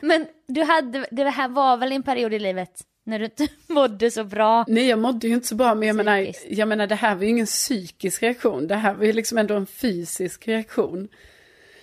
[0.00, 2.70] Men du hade, det här var väl en period i livet
[3.04, 4.64] när du inte mådde så bra?
[4.68, 7.22] Nej, jag mådde ju inte så bra, men jag menar, jag menar, det här var
[7.22, 8.66] ju ingen psykisk reaktion.
[8.66, 11.08] Det här var ju liksom ändå en fysisk reaktion.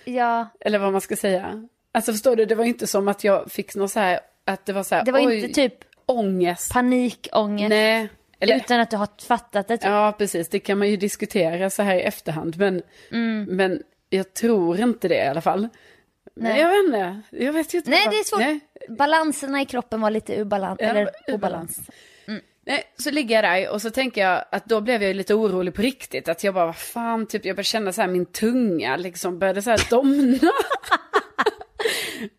[0.04, 1.68] Ja, Eller vad man ska säga.
[1.92, 4.72] Alltså förstår du, det var inte som att jag fick något så här, att det
[4.72, 5.74] var så här, det var oj, inte typ
[6.06, 6.72] ångest.
[6.72, 7.68] panikångest.
[7.68, 8.08] Nej.
[8.40, 9.76] Eller, Utan att du har fattat det.
[9.76, 9.86] Typ.
[9.86, 12.56] ja, precis, det kan man ju diskutera så här i efterhand.
[12.56, 12.82] Men,
[13.48, 15.68] men jag tror inte det i alla fall.
[16.34, 16.60] Nej.
[16.60, 17.90] Jag vet inte, jag vet inte.
[17.90, 18.40] Nej, det är svårt.
[18.40, 18.60] Nej.
[18.88, 20.78] Balanserna i kroppen var lite ur balans.
[20.80, 21.80] Ja, eller obalans.
[22.68, 25.74] Nej, så ligger jag där och så tänker jag att då blev jag lite orolig
[25.74, 26.28] på riktigt.
[26.28, 29.62] Att jag bara, vad fan, typ jag började känna så här min tunga liksom började
[29.62, 30.38] så här domna.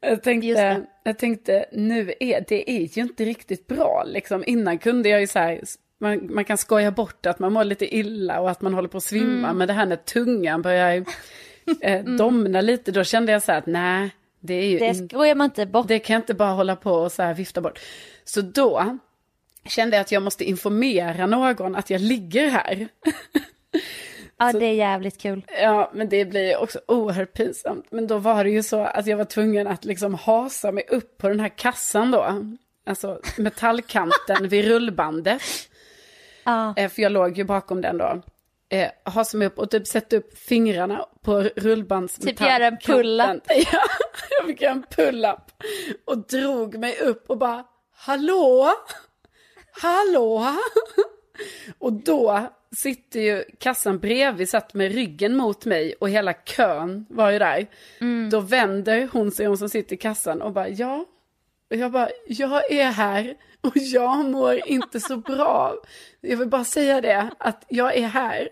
[0.01, 4.43] jag, tänkte, jag tänkte, nu är det är ju inte riktigt bra liksom.
[4.47, 5.61] Innan kunde jag ju så här,
[5.99, 8.97] man, man kan skoja bort att man mår lite illa och att man håller på
[8.97, 9.47] att svimma.
[9.47, 9.57] Mm.
[9.57, 11.05] Men det här när tungan börjar
[11.81, 15.35] eh, domna lite, då kände jag så här att nej, det är ju Det skojar
[15.35, 15.87] man inte bort.
[15.87, 17.79] det kan jag inte bara hålla på och så här vifta bort.
[18.23, 18.97] Så då
[19.65, 22.87] kände jag att jag måste informera någon att jag ligger här.
[24.37, 25.45] Ja, det är jävligt kul.
[25.61, 27.85] Ja, men det blir också oerhört pinsamt.
[27.89, 31.17] Men då var det ju så att jag var tvungen att liksom hasa mig upp
[31.17, 32.43] på den här kassan då.
[32.85, 35.41] Alltså metallkanten vid rullbandet.
[36.43, 36.73] Ja.
[36.77, 38.21] Eh, För jag låg ju bakom den då.
[38.69, 43.43] Eh, hasa mig upp och typ sätta upp fingrarna på rullbands Typ göra en pull-up.
[43.71, 43.81] Ja,
[44.39, 45.63] jag fick göra en pull-up.
[46.05, 47.63] Och drog mig upp och bara,
[47.95, 48.71] hallå?
[49.81, 50.45] Hallå?
[51.79, 57.31] Och då sitter ju kassan bredvid, satt med ryggen mot mig och hela kön var
[57.31, 57.67] ju där.
[58.31, 61.05] Då vänder hon sig, hon som sitter i kassan och bara, ja.
[61.69, 65.75] Och jag bara, jag är här och jag mår inte så bra.
[66.21, 68.49] Jag vill bara säga det, att jag är här.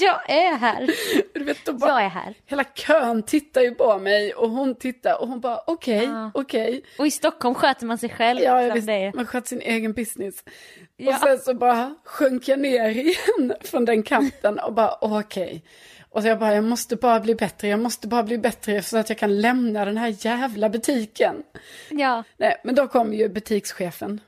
[0.00, 0.90] Jag är här.
[1.34, 2.34] Du vet, bara, Jag är här.
[2.46, 6.30] Hela kön tittar ju på mig och hon tittar och hon bara okej, Ja.
[6.34, 6.82] okej.
[6.98, 8.40] Och i Stockholm sköter man sig själv.
[8.40, 10.44] Ja, visst, det man sköter sin egen business.
[10.96, 11.14] Ja.
[11.14, 15.64] Och sen så bara sjönk jag ner igen från den kanten och bara okej.
[16.10, 18.98] Och så jag bara, jag måste bara bli bättre, jag måste bara bli bättre så
[18.98, 21.42] att jag kan lämna den här jävla butiken.
[21.90, 22.22] Ja.
[22.36, 24.20] Nej, men då kom ju butikschefen.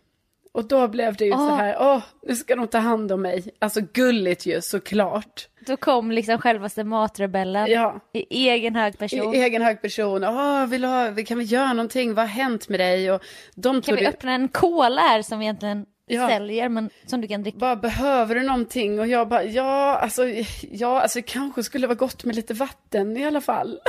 [0.57, 1.57] Och då blev det ju så Åh.
[1.57, 3.45] här, åh, nu ska de ta hand om mig.
[3.59, 5.49] Alltså gulligt ju, såklart.
[5.67, 7.67] Då kom liksom självaste matrebellen.
[7.71, 8.01] Ja.
[8.13, 9.35] I egen hög person.
[9.35, 12.69] I egen hög person, åh, vill du ha, kan vi göra någonting, vad har hänt
[12.69, 13.13] med dig?
[13.13, 13.23] Och
[13.55, 16.29] de kan vi öppna en cola här som vi egentligen Ja.
[16.29, 17.59] säljer men som du kan dricka?
[17.59, 19.01] bara behöver du någonting?
[19.01, 20.23] Och jag bara, ja, alltså,
[20.71, 23.79] ja, alltså det kanske skulle vara gott med lite vatten i alla fall.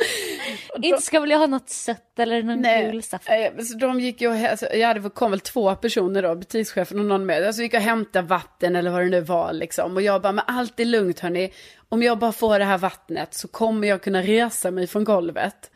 [0.82, 3.28] Inte ska väl jag ha något sött eller någon gul saft?
[3.28, 6.34] eh, så de gick ju och, hä- alltså, ja det kom väl två personer då,
[6.34, 7.46] butikschefen och någon med.
[7.46, 9.96] Alltså gick och hämtade vatten eller vad det nu var liksom.
[9.96, 11.52] Och jag bara, men allt är lugnt hörni.
[11.88, 15.70] Om jag bara får det här vattnet så kommer jag kunna resa mig från golvet.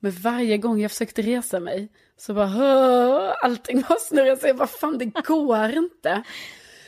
[0.00, 4.40] Men varje gång jag försökte resa mig så bara, allting var snurrigt.
[4.40, 6.22] Så jag bara, fan det går inte.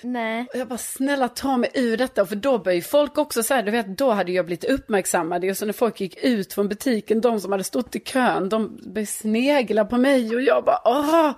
[0.02, 0.46] Nej.
[0.52, 2.26] Och jag bara, snälla ta mig ur detta.
[2.26, 5.44] För då började folk också så här, du vet, då hade jag blivit uppmärksammad.
[5.44, 8.76] Och så när folk gick ut från butiken, de som hade stått i kön, de
[8.82, 10.34] började snegla på mig.
[10.34, 11.30] Och jag bara, åh!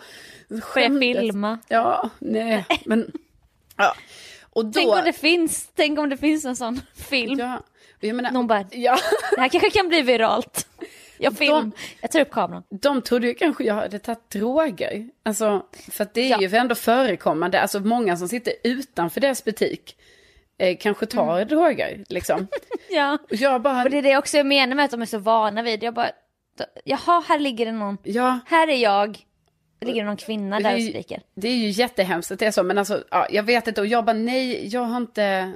[0.72, 1.58] Får jag filma?
[1.68, 3.12] Ja, nej, men,
[3.76, 3.94] ja.
[4.52, 7.38] Och då, Tänk om det finns, tänk om det finns en sån film.
[7.38, 7.62] ja,
[8.00, 8.98] jag menar, Någon bara, ja,
[9.34, 10.66] det här kanske kan bli viralt.
[11.24, 12.62] Jag film, De- jag tar upp kameran.
[12.70, 15.08] de trodde ju kanske jag hade tagit droger.
[15.22, 16.40] Alltså, för det är Ja.
[16.40, 17.60] ju ändå förekommande.
[17.60, 19.96] Alltså många som sitter utanför deras butik
[20.58, 22.46] eh, kanske tar droger, liksom.
[22.90, 23.18] Ja.
[23.30, 25.18] Och jag bara, Och det är det också jag menar med att de är så
[25.18, 25.82] vana vid.
[25.82, 26.10] Jag bara,
[26.84, 27.98] jaha, här ligger det någon.
[28.02, 28.38] ja.
[28.46, 29.18] Här är jag.
[29.78, 31.22] Det ligger någon kvinna där och Det skriker.
[31.34, 33.80] Det är ju jättehemskt att det är så, men alltså, ja, jag vet inte.
[33.80, 35.52] Och jag bara, nej, jag har inte,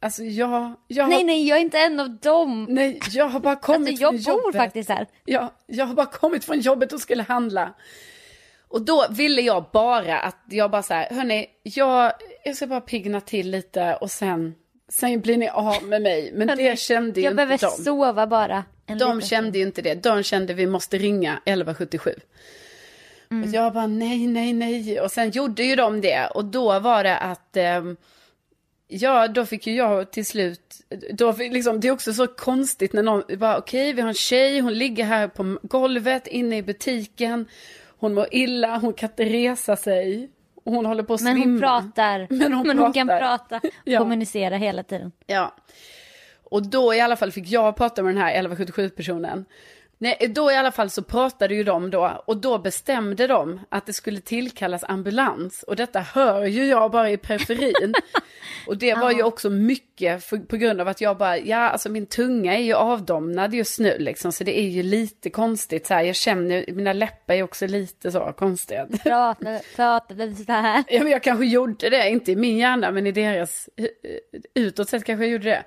[0.00, 2.66] alltså jag, jag Nej, nej, jag är inte en av dem.
[2.68, 4.56] nej, jag har bara kommit Alltså, jag från bor jobbet.
[4.60, 5.06] faktiskt här.
[5.24, 7.74] Ja, jag har bara kommit från jobbet och skulle handla.
[8.68, 12.12] Och då ville jag bara att, jag bara så här, hörni, jag,
[12.44, 14.54] jag ska bara pigna till lite och sen,
[14.88, 16.30] sen blir ni av med mig.
[16.34, 17.70] Men det kände ju Jag inte behöver de.
[17.84, 18.64] sova bara.
[18.98, 19.94] De kände ju inte det.
[19.94, 22.10] De kände vi måste ringa 1177.
[23.30, 25.00] Och jag bara nej, nej, nej.
[25.00, 26.26] Och sen gjorde ju de det.
[26.34, 27.96] Och då var det att, ehm,
[28.88, 30.60] ja, då fick ju jag till slut,
[31.12, 34.14] då fick, liksom, det är också så konstigt när någon bara, okej, vi har en
[34.14, 37.46] tjej, hon ligger här på golvet inne i butiken.
[37.98, 40.30] Hon mår illa, hon kan inte resa sig.
[40.64, 41.60] Hon håller på att Men hon svimma.
[41.60, 42.26] pratar.
[42.34, 43.38] Men hon Men hon kan pratar.
[43.38, 43.60] prata.
[43.84, 43.98] Ja.
[43.98, 45.12] Kommunicera hela tiden.
[45.26, 45.54] Ja.
[46.44, 49.44] Och då i alla fall fick jag prata med den här 1177-personen.
[49.98, 53.86] Nej, då i alla fall så pratade ju de då och då bestämde de att
[53.86, 55.62] det skulle tillkallas ambulans.
[55.62, 57.94] Och detta hör ju jag bara i periferin.
[58.66, 61.88] och det var ju också mycket för, på grund av att jag bara, ja alltså
[61.88, 64.32] min tunga är ju avdomnad just nu liksom.
[64.32, 66.02] Så det är ju lite konstigt så här.
[66.02, 68.86] Jag känner, mina läppar är också lite så konstiga.
[69.02, 70.84] Prata, pratade så här.
[70.88, 73.86] Ja, men jag kanske gjorde det, inte i min hjärna, men i deras, eh,
[74.54, 75.64] utåt sett kanske jag gjorde det.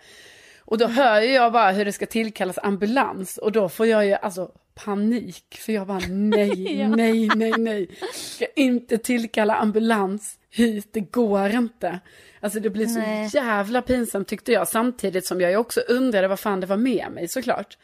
[0.70, 4.14] Och då hör jag bara hur det ska tillkallas ambulans och då får jag ju
[4.14, 5.58] alltså panik.
[5.60, 7.90] För jag bara nej, nej, nej, nej.
[8.14, 12.00] Ska inte tillkalla ambulans hit, det går inte.
[12.40, 13.30] Alltså det blir så Nej.
[13.34, 14.68] jävla pinsamt tyckte jag.
[14.68, 17.78] Samtidigt som jag ju också undrade vad fan det var med mig såklart.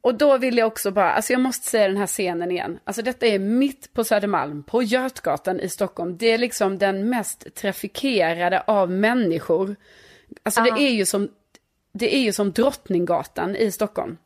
[0.00, 2.78] Och då vill jag också bara, alltså jag måste säga den här scenen igen.
[2.84, 6.18] Alltså detta är mitt på Södermalm, på Götgatan i Stockholm.
[6.18, 9.76] Det är liksom den mest trafikerade av människor.
[10.42, 11.28] Alltså det är ju som,
[11.92, 14.16] det är ju som Drottninggatan i Stockholm.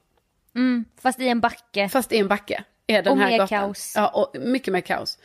[1.03, 1.89] Fast i en backe.
[1.89, 3.59] Fast i en backe är den Och här mer gatan.
[3.59, 3.93] kaos.
[3.97, 5.19] Ja, och mycket mer kaos.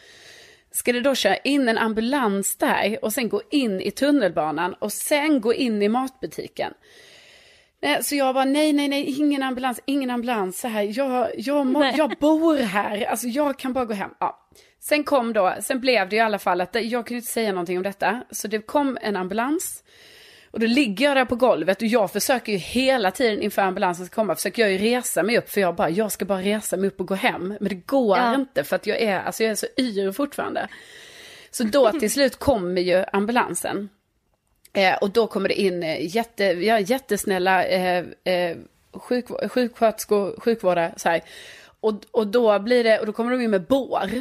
[0.72, 4.94] Ska det då köra in en ambulans där och sen gå in i tunnelbanan och
[4.94, 6.74] sen gå in i matbutiken?
[8.02, 10.60] Så jag bara, nej, nej, nej, ingen ambulans, ingen ambulans.
[10.60, 14.10] Så här, jag, jag, må, jag bor här, alltså jag kan bara gå hem.
[14.20, 14.48] Ja.
[14.80, 17.78] Sen kom då, sen blev det i alla fall att jag kunde inte säga någonting
[17.78, 18.24] om detta.
[18.32, 19.84] Så det kom en ambulans.
[20.52, 24.06] Och då ligger jag där på golvet och jag försöker ju hela tiden inför ambulansen
[24.06, 26.78] ska komma, försöker jag ju resa mig upp för jag bara, jag ska bara resa
[26.78, 27.48] mig upp och gå hem.
[27.60, 28.36] Men det går Ja.
[28.36, 30.68] inte för att jag är, alltså jag är så yr fortfarande.
[31.52, 33.90] Så då till slut kommer ju ambulansen.
[34.74, 38.58] Eh, och då kommer det in eh, jätte, ja, jättesnälla eh, eh,
[38.94, 41.22] sjuk, sjuksköterskor, sjukvårdare så här.
[41.80, 44.12] Och, och då blir det, och då kommer de in med bår.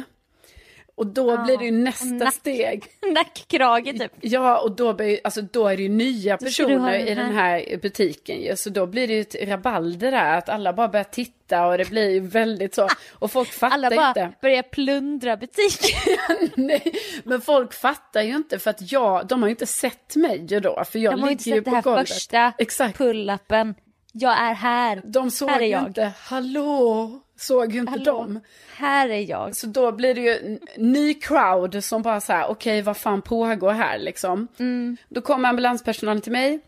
[0.97, 2.33] Och då blir det ju nästa nack.
[2.33, 2.85] steg.
[3.13, 4.11] Nackkrage typ.
[4.21, 7.77] Ja, och då, blir, alltså, då är det ju nya personer den i den här
[7.81, 8.55] butiken ju.
[8.55, 11.89] Så då blir det ju ett rabalder där, att alla bara börjar titta och det
[11.89, 12.87] blir ju väldigt så.
[13.13, 14.31] Och folk fattar Alla bara inte.
[14.41, 16.17] börjar plundra butiken.
[16.55, 16.93] Nej,
[17.23, 20.59] men folk fattar ju inte för att jag, de har ju inte sett mig ju
[20.59, 20.83] då.
[20.85, 22.07] För jag De har ju inte sett det här golvet.
[22.09, 22.97] första Exakt.
[22.97, 23.75] pull-upen.
[24.11, 25.01] Jag är här.
[25.05, 25.87] De såg här är jag.
[25.87, 28.03] inte, hallå, såg ju inte Hallå.
[28.05, 28.39] dem.
[28.75, 29.55] Här är jag.
[29.55, 33.71] Så då blir det ju ny crowd som bara så här, okej vad fan pågår
[33.71, 34.47] här liksom.
[34.59, 34.97] Mm.
[35.09, 36.59] Då kommer ambulanspersonalen till mig,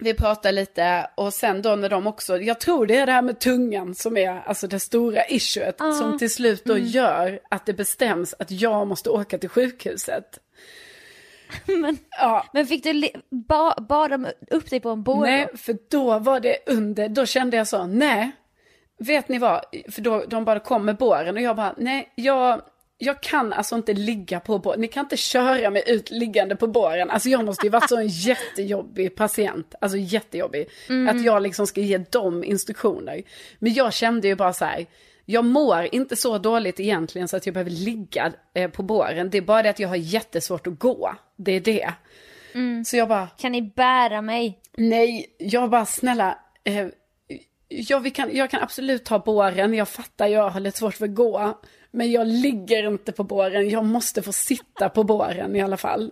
[0.00, 3.22] vi pratar lite och sen då när de också, jag tror det är det här
[3.22, 6.86] med tungan som är alltså det stora issuet som till slut då Mm.
[6.86, 10.38] gör att det bestäms att jag måste åka till sjukhuset.
[11.66, 15.20] Men, Ja, men fick du le- ba, bar de upp dig på en bår?
[15.20, 18.30] Nej, för då var det under, då kände jag så, nej,
[18.98, 22.62] vet ni vad, för då de bara kom med båren och jag bara, nej, jag,
[22.98, 26.66] jag kan alltså inte ligga på båren, ni kan inte köra mig ut liggande på
[26.66, 30.68] båren, alltså jag måste ju varit så en jättejobbig patient, alltså jättejobbig,
[31.10, 33.22] att jag liksom ska ge dem instruktioner.
[33.58, 34.86] Men jag kände ju bara så här,
[35.24, 39.38] jag mår inte så dåligt egentligen så att jag behöver ligga eh, på båren, det
[39.38, 41.92] är bara det att jag har jättesvårt att gå, det är det.
[42.84, 44.58] Så jag bara, Kan ni bära mig?
[44.76, 46.38] Nej, jag bara snälla.
[46.64, 46.86] Eh,
[47.68, 49.74] ja, vi kan, jag kan absolut ta båren.
[49.74, 51.58] Jag fattar, jag har lite svårt för att gå.
[51.90, 53.70] Men jag ligger inte på båren.
[53.70, 56.10] Jag måste få sitta på båren i alla fall.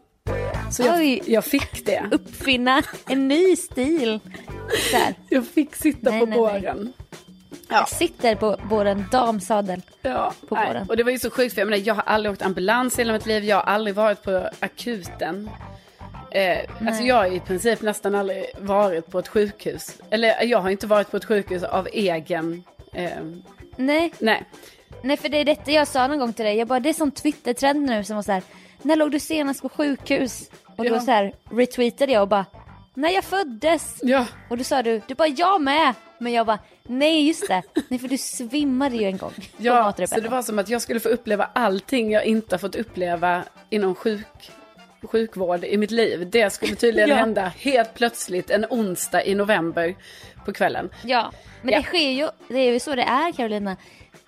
[0.73, 2.05] Så jag, jag fick det.
[2.11, 4.21] Uppfinna en ny stil.
[4.93, 5.15] Här.
[5.31, 6.39] Jag fick sitta Nej, på nej, nej.
[6.39, 6.93] båren.
[7.69, 9.83] Jag sitter på båren damsadel.
[10.03, 10.89] Ja, På båren.
[10.89, 13.03] och det var ju så sjukt för jag, menar, jag har aldrig åkt ambulans i
[13.03, 13.45] hela mitt liv.
[13.45, 15.51] Jag har aldrig varit på akuten.
[16.37, 16.59] Eh,
[16.89, 19.99] alltså jag har i princip nästan aldrig varit på ett sjukhus.
[20.11, 22.65] Eller jag har inte varit på ett sjukhus av egen...
[22.93, 23.11] Eh,
[23.77, 24.45] Nej, nej.
[25.03, 26.57] nej för det är detta jag sa någon gång till dig.
[26.57, 28.43] Jag bara, det är som Twitter-trend nu som var så här.
[28.83, 30.51] När låg du senast på sjukhus?
[30.77, 31.01] Och då Ja.
[31.01, 32.45] så här retweetade jag och bara,
[32.95, 33.99] när jag föddes.
[34.03, 35.95] Ja, Och då sa du, du bara jag med.
[36.19, 37.63] Men jag bara, nej just det.
[37.89, 39.33] Nej för du svimmade ju en gång.
[39.57, 42.75] Ja, så det var som att jag skulle få uppleva allting jag inte har fått
[42.77, 44.51] uppleva inom sjuk,
[45.07, 46.31] sjukvård i mitt liv.
[46.31, 47.17] Det skulle tydligen Ja.
[47.17, 49.95] hända helt plötsligt en onsdag i november
[50.45, 50.91] på kvällen.
[51.05, 51.33] Ja,
[51.63, 51.79] men Ja.
[51.79, 53.77] det sker ju, det är ju så det är Carolina.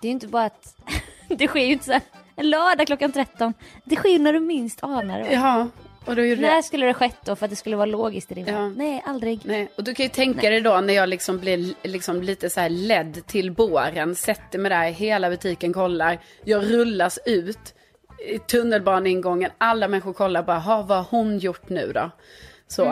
[0.01, 0.77] Det är ju inte bara att,
[1.29, 2.03] det sker ju inte så här,
[2.37, 3.55] en lördag klockan 13.
[3.85, 5.33] Det sker ju när du minst anar det.
[5.33, 5.69] Ja,
[6.05, 8.35] och då gjorde När skulle det skett då för att det skulle vara logiskt i
[8.35, 8.69] din Ja.
[8.69, 9.41] Nej, aldrig.
[9.45, 12.61] Nej, och du kan ju tänka dig då när jag liksom blir liksom lite så
[12.61, 17.75] här ledd till båren, sätter mig där, hela butiken kollar, jag rullas ut
[18.27, 22.11] i tunnelbaneingången, alla människor kollar bara, ha vad har hon gjort nu då?
[22.67, 22.83] Så.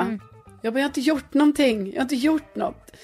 [0.63, 2.97] Jag bara, jag har inte gjort någonting, jag har inte gjort något.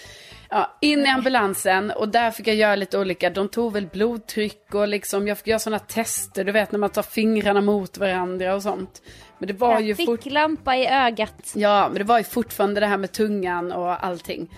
[0.49, 4.75] Ja, in i ambulansen och där fick jag göra lite olika, de tog väl blodtryck
[4.75, 8.55] och liksom, jag fick göra sådana tester, du vet när man tar fingrarna mot varandra
[8.55, 9.03] och sånt.
[9.39, 10.27] Men det var ju Jag fick fort...
[10.27, 11.53] lampa i ögat.
[11.55, 14.51] Ja, men det var ju fortfarande det här med tungan och allting.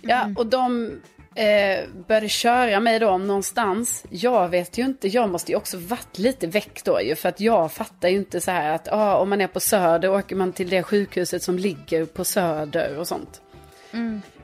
[0.00, 0.92] Ja, och de
[1.34, 4.04] eh, började köra mig då någonstans.
[4.10, 7.14] Jag vet ju inte, jag måste ju också varit lite väck då ju.
[7.14, 10.10] För att jag fattar ju inte så här att ah, om man är på Söder
[10.10, 13.40] åker man till det sjukhuset som ligger på Söder och sånt.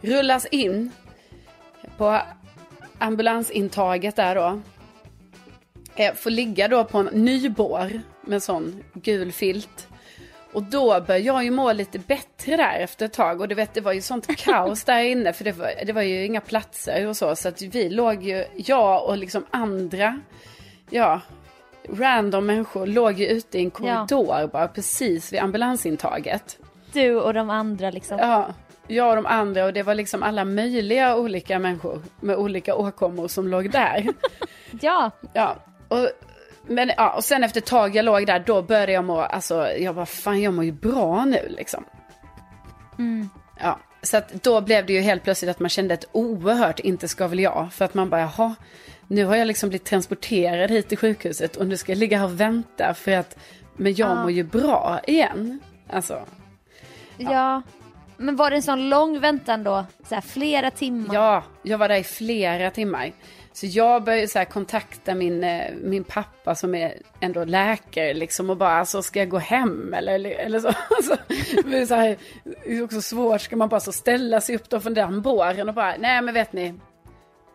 [0.00, 0.90] Rullas in
[1.96, 2.20] på
[2.98, 4.60] ambulansintaget där då.
[5.94, 9.89] Eh, får ligga då på en nybår med sån gul filt.
[10.52, 13.40] Och då började jag ju må lite bättre där efter ett tag.
[13.40, 15.32] Och du vet, det var ju sånt kaos där inne.
[15.32, 17.36] För det var, det var ju inga platser och så.
[17.36, 20.20] Så att vi låg ju, jag och liksom andra,
[20.90, 21.20] ja,
[21.88, 26.58] random människor låg ju ute i en korridor bara precis vid ambulansintaget.
[26.92, 28.18] Du och de andra liksom.
[28.18, 28.54] Ja,
[28.86, 33.28] jag och de andra och det var liksom alla möjliga olika människor med olika åkommor
[33.28, 34.06] som låg där.
[34.80, 35.56] Ja, Ja,
[35.88, 36.08] och,
[36.70, 39.68] men, ja, och sen efter ett tag jag låg där, då började jag må, alltså
[39.68, 41.84] jag bara fan jag mår ju bra nu liksom.
[43.60, 47.08] Ja, så att då blev det ju helt plötsligt att man kände ett oerhört inte
[47.08, 47.68] ska väl jag.
[47.72, 48.54] För att man bara, jaha,
[49.06, 52.24] nu har jag liksom blivit transporterad hit till sjukhuset och nu ska jag ligga här
[52.24, 53.38] och vänta för att,
[53.76, 54.22] men jag Ja.
[54.22, 55.60] mår ju bra igen.
[55.90, 56.20] Alltså,
[57.16, 57.62] ja.
[58.16, 59.84] Men var det en sån lång väntan då?
[60.08, 61.14] Så här, flera timmar?
[61.14, 63.12] Ja, jag var där i flera timmar.
[63.52, 68.56] Så jag började så kontakta min, eh, min pappa som är ändå läkare liksom och
[68.56, 70.68] bara alltså ska jag gå hem eller, eller så.
[70.90, 71.16] Alltså,
[71.64, 74.68] det, är så här, det är också svårt, ska man bara så ställa sig upp
[74.68, 76.74] då från den båren och bara nej men vet ni,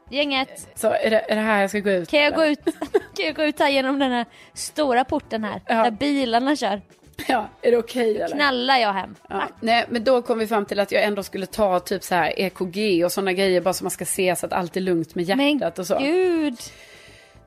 [0.09, 2.09] Gänget, så är det, är det här jag ska gå ut?
[2.09, 2.45] kan jag eller?
[2.45, 2.59] gå ut,
[3.15, 5.61] kan jag gå ut här genom den här stora porten här?
[5.67, 5.83] Ja.
[5.83, 6.81] Där bilarna kör.
[7.27, 8.35] Ja, är det okej eller?
[8.35, 9.15] Knallar jag hem?
[9.29, 12.15] Ja, nej, men då kom vi fram till att jag ändå skulle ta typ så
[12.15, 15.15] här EKG och sådana grejer bara så man ska se så att allt är lugnt
[15.15, 15.99] med Men hjärtat och så.
[15.99, 16.57] gud!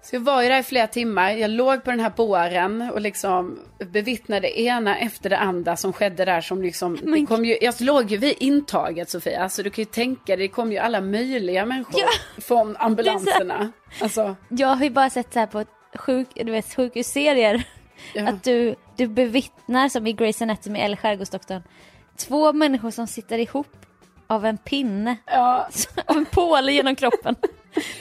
[0.03, 1.31] Så jag var ju där i flera timmar.
[1.31, 3.59] Jag låg på den här båren och liksom
[3.93, 6.41] bevittnade det ena efter det andra som skedde där.
[6.41, 9.91] Som liksom, det kom ju, jag låg ju vid intaget Sofia, så du kan ju
[9.91, 12.09] tänka dig, det kom ju alla möjliga människor Ja.
[12.43, 13.73] från ambulanserna.
[14.01, 15.65] Alltså, Jag har ju bara sett så här på
[15.95, 17.63] sjuk, du vet, sjukhusserier.
[18.15, 18.29] Ja.
[18.29, 21.63] Att du, du bevittnar som i Grey's Anatomy eller Skärgårdsdoktorn.
[22.17, 23.77] Två människor som sitter ihop
[24.27, 25.17] av en pinne.
[25.27, 25.69] ja,
[26.07, 27.37] Av en påle genom kroppen.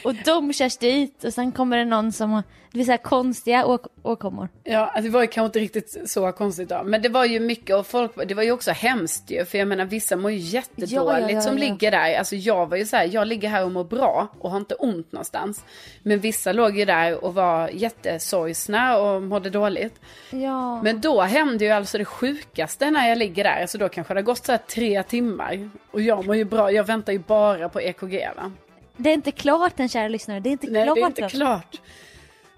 [0.03, 3.65] Och de körs dit och sen kommer det någon som har, det vill säga konstiga
[3.65, 4.49] åk, åkommor.
[4.63, 6.81] Ja, alltså det var ju kanske inte riktigt så konstigt då.
[6.83, 9.45] Men det var ju mycket och folk, det var ju också hemskt ju.
[9.45, 12.17] För jag menar vissa mår ju jättedåligt Ja, ja, ja, som ligger där.
[12.17, 14.75] Alltså jag var ju så här, jag ligger här och mår bra och har inte
[14.75, 15.63] ont någonstans.
[16.03, 20.01] Men vissa låg ju där och var jättesorgsna och mådde dåligt.
[20.29, 20.81] Ja.
[20.83, 23.61] Men då hände ju alltså det sjukaste när jag ligger där.
[23.61, 25.69] Alltså då kanske det har gått så här tre timmar.
[25.91, 28.51] Och jag mår ju bra, jag väntar ju bara på EKG va.
[28.97, 30.95] Det är inte klart den kära lyssnare, det är inte Nej, klart.
[30.95, 31.29] det är inte än.
[31.29, 31.81] klart.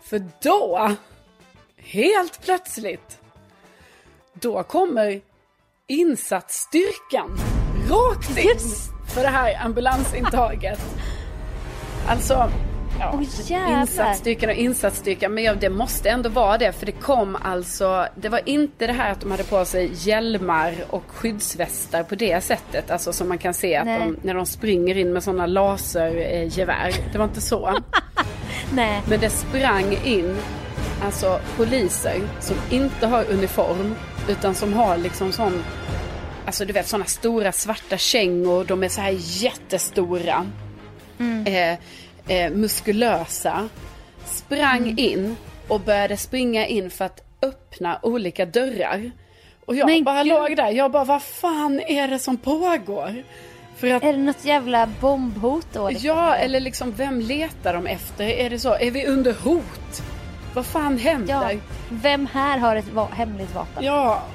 [0.03, 0.95] För då,
[1.77, 3.19] helt plötsligt,
[4.33, 5.21] då kommer
[5.87, 7.37] insatsstyrkan
[7.89, 8.91] rakt in Just.
[9.13, 10.79] för det här ambulansintaget.
[12.07, 12.51] Alltså,
[12.99, 13.81] ja, jävlar.
[13.81, 18.29] insatsstyrkan och insatsstyrkan, men ja, det måste ändå vara det, för det kom alltså, det
[18.29, 22.91] var inte det här att de hade på sig hjälmar och skyddsvästar på det sättet,
[22.91, 26.93] alltså som man kan se att de, när de springer in med sådana lasergevär.
[27.11, 27.77] Det var inte så.
[28.73, 29.01] Nej.
[29.09, 30.37] Men det sprang in
[31.03, 33.95] alltså poliser som inte har uniform
[34.29, 35.63] utan som har liksom sån,
[36.45, 40.45] alltså du vet sådana stora svarta kängor, de är så här jättestora,
[41.45, 41.77] eh,
[42.29, 43.69] eh, muskulösa,
[44.25, 45.35] sprang in
[45.67, 49.11] och började springa in för att öppna olika dörrar.
[49.65, 50.33] Och jag Men bara gud.
[50.33, 53.23] låg där, jag bara vad fan är det som pågår?
[53.77, 55.89] För att Är det något jävla bombhot då?
[55.89, 56.07] liksom?
[56.07, 58.25] Ja, eller liksom vem letar de efter?
[58.27, 58.73] Är det så?
[58.75, 60.01] Är vi under hot?
[60.53, 61.33] Vad fan händer?
[61.33, 61.51] Ja.
[61.53, 61.59] Ja,
[61.89, 63.83] Vem här har ett va- hemligt vapen?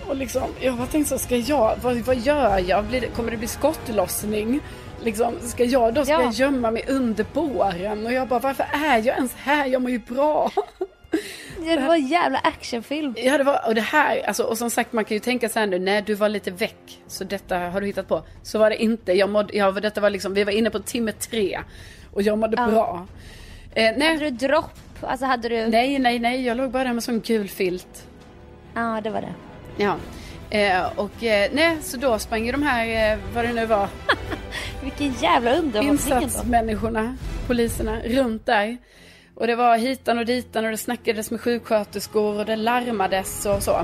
[0.08, 2.84] och liksom, jag bara tänkte så, ska jag, vad, vad gör jag?
[2.84, 4.60] Blir det, kommer det bli skottlossning?
[5.02, 6.22] Liksom, ska jag då ska Ja.
[6.22, 8.06] jag gömma mig under båren?
[8.06, 9.66] Och jag bara, varför är jag ens här?
[9.66, 10.50] Jag mår ju bra.
[11.66, 13.14] Ja, det var en jävla actionfilm.
[13.18, 15.58] Ja, det var, och det här, alltså, och som sagt man kan ju tänka så
[15.58, 18.22] här nu, när du var lite väck, så detta har du hittat på.
[18.42, 21.12] Så var det inte, jag mådde, jag, detta var liksom, vi var inne på timme
[21.12, 21.60] tre
[22.12, 22.66] och jag mådde Ja.
[22.66, 23.06] bra.
[23.74, 24.70] Eh, nej, Hade du dropp?
[25.00, 25.66] Alltså hade du...
[25.66, 26.44] Nej, nej, nej.
[26.46, 28.06] Jag låg bara där med sån gul filt.
[28.74, 29.34] Ja, det var det.
[29.84, 29.96] Ja.
[30.50, 33.88] Eh, och eh, nej, så då sprang ju de här, eh, vad det nu var,
[34.82, 37.16] Vilken jävla underhållning insatsmänniskorna,
[37.46, 38.76] poliserna, runt där.
[39.34, 43.62] Och det var hitan och ditan och det snackades med sjuksköterskor och det larmades och
[43.62, 43.80] så.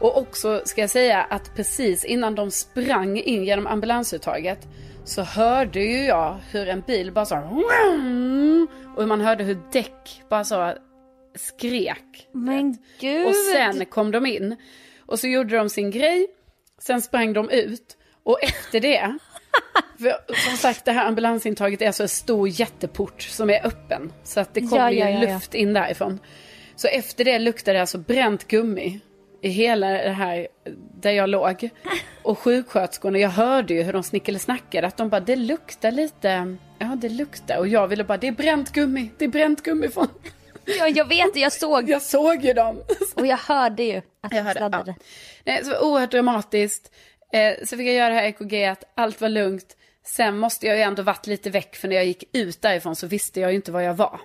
[0.00, 4.68] Och också ska jag säga att precis innan de sprang in genom ambulansuttaget
[5.04, 7.62] så hörde ju jag hur en bil bara så
[8.96, 10.72] och man hörde hur däck bara så
[11.34, 12.28] skrek.
[12.32, 13.26] Men gud.
[13.26, 14.56] Och sen kom de in.
[15.06, 16.26] Och så gjorde de sin grej.
[16.78, 17.96] Sen sprang de ut.
[18.22, 19.18] Och efter det.
[19.98, 24.12] För som sagt det här ambulansintaget är alltså en stor jätteport som är öppen.
[24.24, 25.34] Så att det kommer Ja, ja, ja, ja.
[25.34, 26.20] luft in därifrån.
[26.76, 29.00] Så efter det luktade det alltså bränt gummi.
[29.42, 30.48] I hela det här
[31.00, 31.68] där jag låg.
[32.22, 34.86] Och sjuksköterskorna, jag hörde ju hur de snickelsnackade.
[34.86, 36.56] Att de bara, det luktar lite.
[36.78, 37.58] Ja det luktar.
[37.58, 39.10] Och jag ville bara, det är bränt gummi.
[39.18, 40.08] Det är bränt gummi från.
[40.66, 41.90] Ja, jag vet det, jag såg.
[41.90, 42.82] Jag såg ju dem.
[43.14, 44.94] Och jag hörde ju att Jag hörde, sladdade.
[44.98, 45.04] ja.
[45.44, 46.92] Nej, så det var oerhört dramatiskt.
[47.32, 49.76] Eh, så fick jag göra det här EKG, att allt var lugnt.
[50.06, 53.06] Sen måste jag ju ändå varit lite väck, för när jag gick ut därifrån så
[53.06, 54.20] visste jag ju inte var jag var.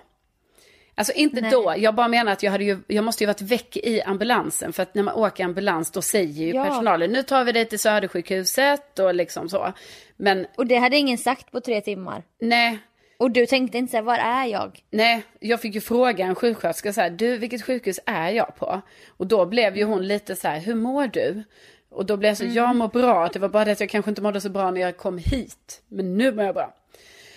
[0.94, 1.50] Alltså inte Nej.
[1.50, 4.72] då, jag bara menar att jag, hade ju, jag måste ju varit väck i ambulansen.
[4.72, 6.64] För att när man åker ambulans då säger ju Ja.
[6.64, 9.72] personalen, nu tar vi dig till Södersjukhuset och liksom så.
[10.16, 12.22] Men Och det hade ingen sagt på tre timmar.
[12.40, 12.78] nej,
[13.20, 14.80] Och du tänkte inte såhär, var är jag?
[14.90, 18.80] Nej, jag fick ju fråga en sjuksköterska så här, du vilket sjukhus är jag på?
[19.08, 21.42] Och då blev ju hon lite så här, hur mår du?
[21.90, 24.08] Och då blev jag så, jag mår bra, det var bara det att jag kanske
[24.08, 25.82] inte mådde så bra när jag kom hit.
[25.88, 26.74] Men nu mår jag bra.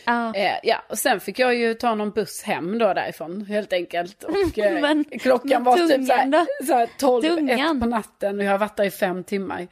[0.05, 0.35] Ja.
[0.35, 4.23] Eh, ja, och sen fick jag ju ta någon buss hem då därifrån helt enkelt.
[4.23, 7.75] Och eh, Men- klockan men var typ så här, så här 12, Tungan?
[7.75, 9.67] ett på natten och jag har varit där i fem timmar.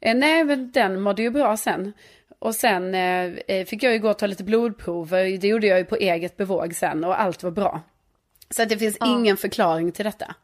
[0.00, 1.92] Eh, nej, men den mådde ju bra sen.
[2.40, 5.78] Och sen eh, eh, fick jag ju gå och ta lite blodprover, det gjorde jag
[5.78, 7.80] ju på eget bevåg sen och allt var bra.
[8.50, 10.34] Så att det finns ingen förklaring till detta.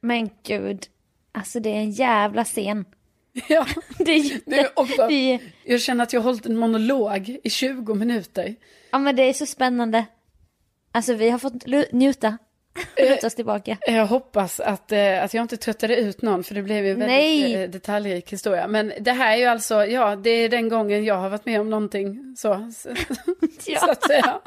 [0.00, 0.86] Men gud.
[1.32, 2.84] Alltså det är en jävla scen.
[3.48, 3.66] Ja,
[3.98, 7.94] Det det är också, det jag känner att jag har hållit en monolog i 20
[7.94, 8.54] minuter.
[8.90, 10.06] ja men det är så spännande.
[10.92, 12.38] Alltså vi har fått njuta.
[12.98, 13.76] Luta oss tillbaka.
[13.86, 16.98] Jag hoppas att, eh, att jag inte tröttade ut någon för det blev ju en
[16.98, 17.42] Nej.
[17.42, 18.66] väldigt eh, detaljrik historia.
[18.66, 21.60] Men det här är ju alltså, ja det är den gången jag har varit med
[21.60, 22.94] om någonting så, så,
[23.60, 23.92] så Ja.
[23.92, 24.40] att säga.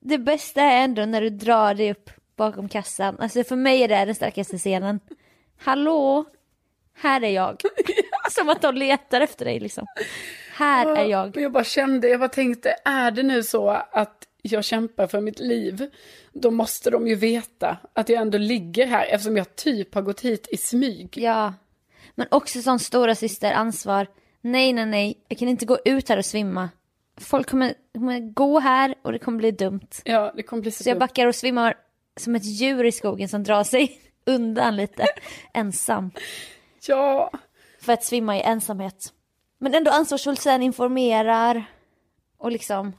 [0.00, 3.16] Det bästa är ändå när du drar dig upp bakom kassan.
[3.20, 5.00] Alltså för mig är det den starkaste scenen.
[5.58, 6.24] Hallå,
[6.98, 7.60] här är jag.
[8.30, 9.86] Som att de letar efter dig liksom.
[10.54, 11.36] Här är jag.
[11.36, 14.16] Jag bara kände, jag bara tänkte, är det nu så att
[14.52, 15.90] jag kämpar för mitt liv,
[16.32, 20.20] då måste de ju veta att jag ändå ligger här eftersom jag typ har gått
[20.20, 21.18] hit i smyg.
[21.18, 21.54] Ja.
[22.14, 24.06] Men också sån stora syster ansvar.
[24.40, 25.24] Nej, nej, nej.
[25.28, 26.68] Jag kan inte gå ut här och svimma.
[27.16, 29.88] Folk kommer, kommer gå här och det kommer bli dumt.
[30.04, 31.74] Ja, det kommer bli så, Så jag backar och svimmar
[32.16, 35.06] som ett djur i skogen som drar sig undan lite
[35.54, 36.10] ensam.
[36.86, 37.30] Ja,
[37.80, 39.12] För att svimma i ensamhet.
[39.58, 41.64] Men ändå ansvarsfullt sen informerar
[42.38, 42.92] och liksom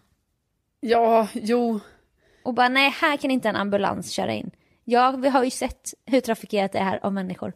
[0.80, 1.80] ja, jo.
[2.44, 4.52] och bara nej här kan inte en ambulans köra in.
[4.86, 7.54] Ja vi har ju sett hur trafikerat det är här av människor.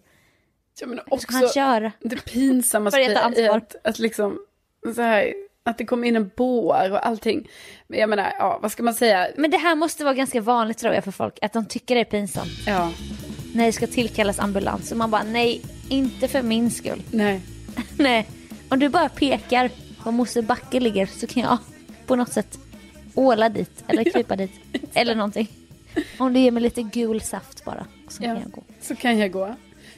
[0.80, 1.92] Ja, men Hur ska han också köra?
[2.00, 4.40] det pinsamma i att, att liksom,
[4.96, 7.48] så här, att det kom in en bår och allting.
[7.88, 9.28] Men jag menar, ja, vad ska man säga?
[9.38, 12.02] Men det här måste vara ganska vanligt tror jag för folk att de tycker det
[12.02, 12.52] är pinsamt.
[12.68, 12.92] Ja,
[13.54, 17.04] När det ska tillkallas ambulans och man bara nej inte för min skull.
[17.12, 17.42] nej.
[17.98, 18.28] nej.
[18.70, 19.70] Om du bara pekar
[20.04, 21.58] var Mosse Backe ligger så kan jag
[22.08, 22.60] på något sätt
[23.16, 24.52] åla dit eller krypa dit.
[24.94, 25.48] Eller någonting.
[26.20, 27.86] Om du ger mig lite gul saft bara.
[28.08, 28.28] Så Ja.
[28.28, 28.64] kan jag gå.
[28.82, 29.56] Så kan jag gå.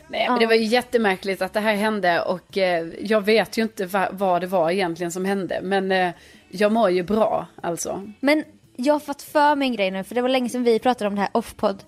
[0.08, 3.62] Nej, men det var ju jättemärkligt att det här hände och eh, jag vet ju
[3.62, 5.60] inte va, vad det var egentligen som hände.
[5.64, 6.10] Men eh,
[6.50, 8.08] jag mår ju bra alltså.
[8.20, 8.44] Men
[8.76, 11.08] jag har fått för mig en grej nu för det var länge sedan vi pratade
[11.08, 11.84] om det här offpod.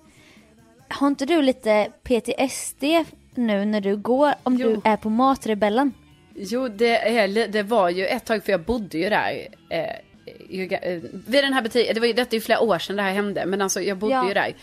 [0.88, 2.84] Har inte du lite PTSD
[3.34, 4.68] nu när du går om Jo.
[4.68, 5.92] du är på Matrebellen?
[6.34, 9.48] Jo, det, är, det var ju ett tag, för jag bodde ju där.
[9.70, 9.84] Eh,
[11.26, 13.12] vid den här butiken, det var ju, detta är ju flera år sedan det här
[13.12, 14.28] hände, men alltså jag bodde Ja.
[14.28, 14.54] ju där.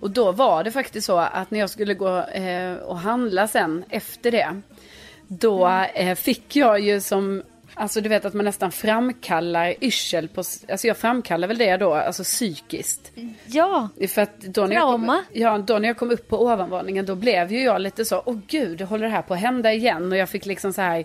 [0.00, 3.84] Och då var det faktiskt så att när jag skulle gå eh, och handla sen
[3.90, 4.60] efter det,
[5.28, 6.08] då Mm.
[6.08, 7.42] eh, fick jag ju som,
[7.74, 11.94] alltså du vet att man nästan framkallar yrsel på, alltså jag framkallar väl det då,
[11.94, 13.12] alltså psykiskt.
[13.46, 15.24] Ja, För att då när, jag kom, Trauma.
[15.32, 18.38] ja, då när jag kom upp på ovanvåningen då blev ju jag lite så, åh
[18.46, 20.12] gud, håller det här på att hända igen?
[20.12, 21.04] Och jag fick liksom så här,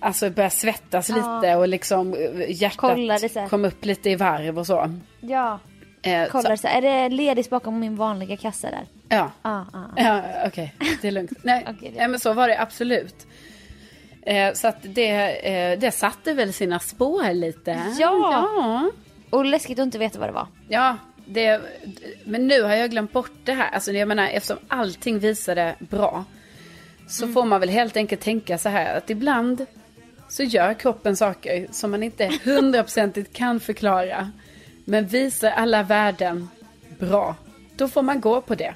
[0.00, 4.66] alltså börja svettas lite och liksom eh, hjärtat Kollade kom upp lite i varv och
[4.66, 4.94] så.
[5.20, 5.58] ja.
[6.02, 8.86] Eh, Kollar så så, är det ledigt bakom min vanliga kassa där?
[9.08, 9.84] ja, Ah, ah.
[9.96, 11.30] ja okej, det är lugnt.
[11.42, 13.26] Nej, det- nej, men så var det absolut.
[14.22, 15.10] Eh, så att det,
[15.52, 17.70] eh, det satte väl sina spår lite.
[17.98, 18.32] Ja.
[18.32, 18.90] ja.
[19.30, 20.46] Och läskigt att inte veta vad det var.
[20.68, 20.96] Ja,
[21.26, 21.60] det,
[22.24, 23.70] men nu har jag glömt bort det här.
[23.70, 26.24] Alltså jag menar, eftersom allting visade bra.
[27.08, 29.66] Så får man väl helt enkelt tänka så här att ibland
[30.28, 34.30] så gör kroppen saker som man inte hundraprocentigt kan förklara.
[34.84, 36.48] Men visar alla värden
[36.98, 37.36] bra.
[37.76, 38.74] Då får man gå på det.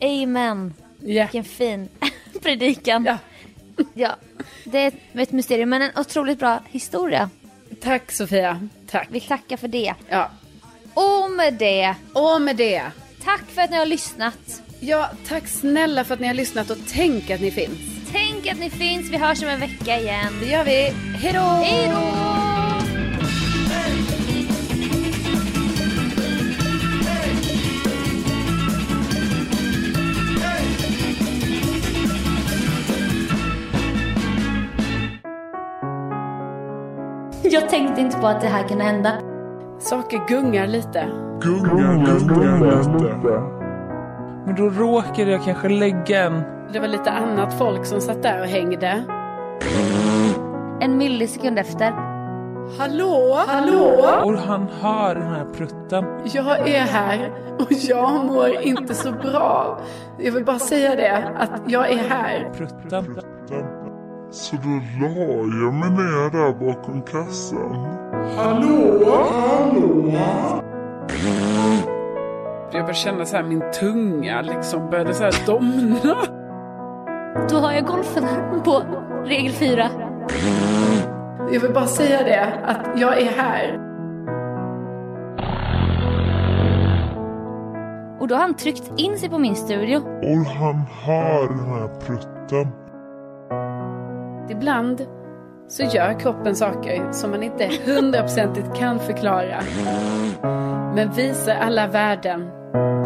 [0.00, 0.74] Amen.
[1.00, 1.22] Ja.
[1.22, 1.88] Vilken fin
[2.42, 3.04] predikan.
[3.04, 3.18] ja.
[3.94, 4.16] Ja,
[4.64, 7.30] det är ett mysterium men en otroligt bra historia.
[7.82, 8.68] Tack Sofia.
[8.90, 9.08] Tack.
[9.10, 9.94] Vi tackar för det.
[10.08, 10.30] Ja.
[10.94, 12.82] Och med det, Och med det.
[13.24, 14.62] tack för att ni har lyssnat.
[14.80, 17.78] Ja, tack snälla för att ni har lyssnat och tänk att ni finns.
[18.12, 20.32] Tänk att ni finns, vi hörs om en vecka igen.
[20.40, 20.92] Det gör vi.
[21.18, 21.40] Hej då!
[21.40, 22.30] Hej då!
[37.42, 39.12] Jag tänkte inte på att det här kan hända.
[39.78, 41.08] Saker gungar lite.
[41.40, 43.40] Gungar, gungar lite.
[44.46, 46.59] Men då råkade jag kanske lägga en...
[46.72, 49.04] Det var lite annat folk som satt där och hängde.
[50.80, 51.92] En millisekund efter.
[52.78, 53.38] Hallå?
[53.46, 53.92] Hallå?
[54.24, 56.04] Och han hör den här prutten.
[56.24, 59.78] Jag är här och jag mår inte så bra.
[60.18, 62.50] Jag vill bara säga det, att jag är här.
[62.54, 63.18] Prutten.
[64.30, 65.08] Så då la
[65.64, 67.86] jag mig ner där bakom kassan.
[72.72, 76.16] Jag började känna så här, min tunga liksom började så här domna.
[77.50, 78.24] Då har jag golfen
[78.64, 78.82] på
[79.24, 79.90] regel 4.
[81.52, 83.90] Jag vill bara säga det, att jag är här.
[88.20, 89.96] Och då har han tryckt in sig på min studio.
[89.98, 92.72] Och han hör den här prutten.
[94.50, 95.06] Ibland
[95.68, 99.60] så gör kroppen saker som man inte hundraprocentigt kan förklara.
[100.94, 102.50] Men visar alla värden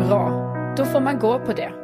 [0.09, 1.84] bra, då får man gå på det.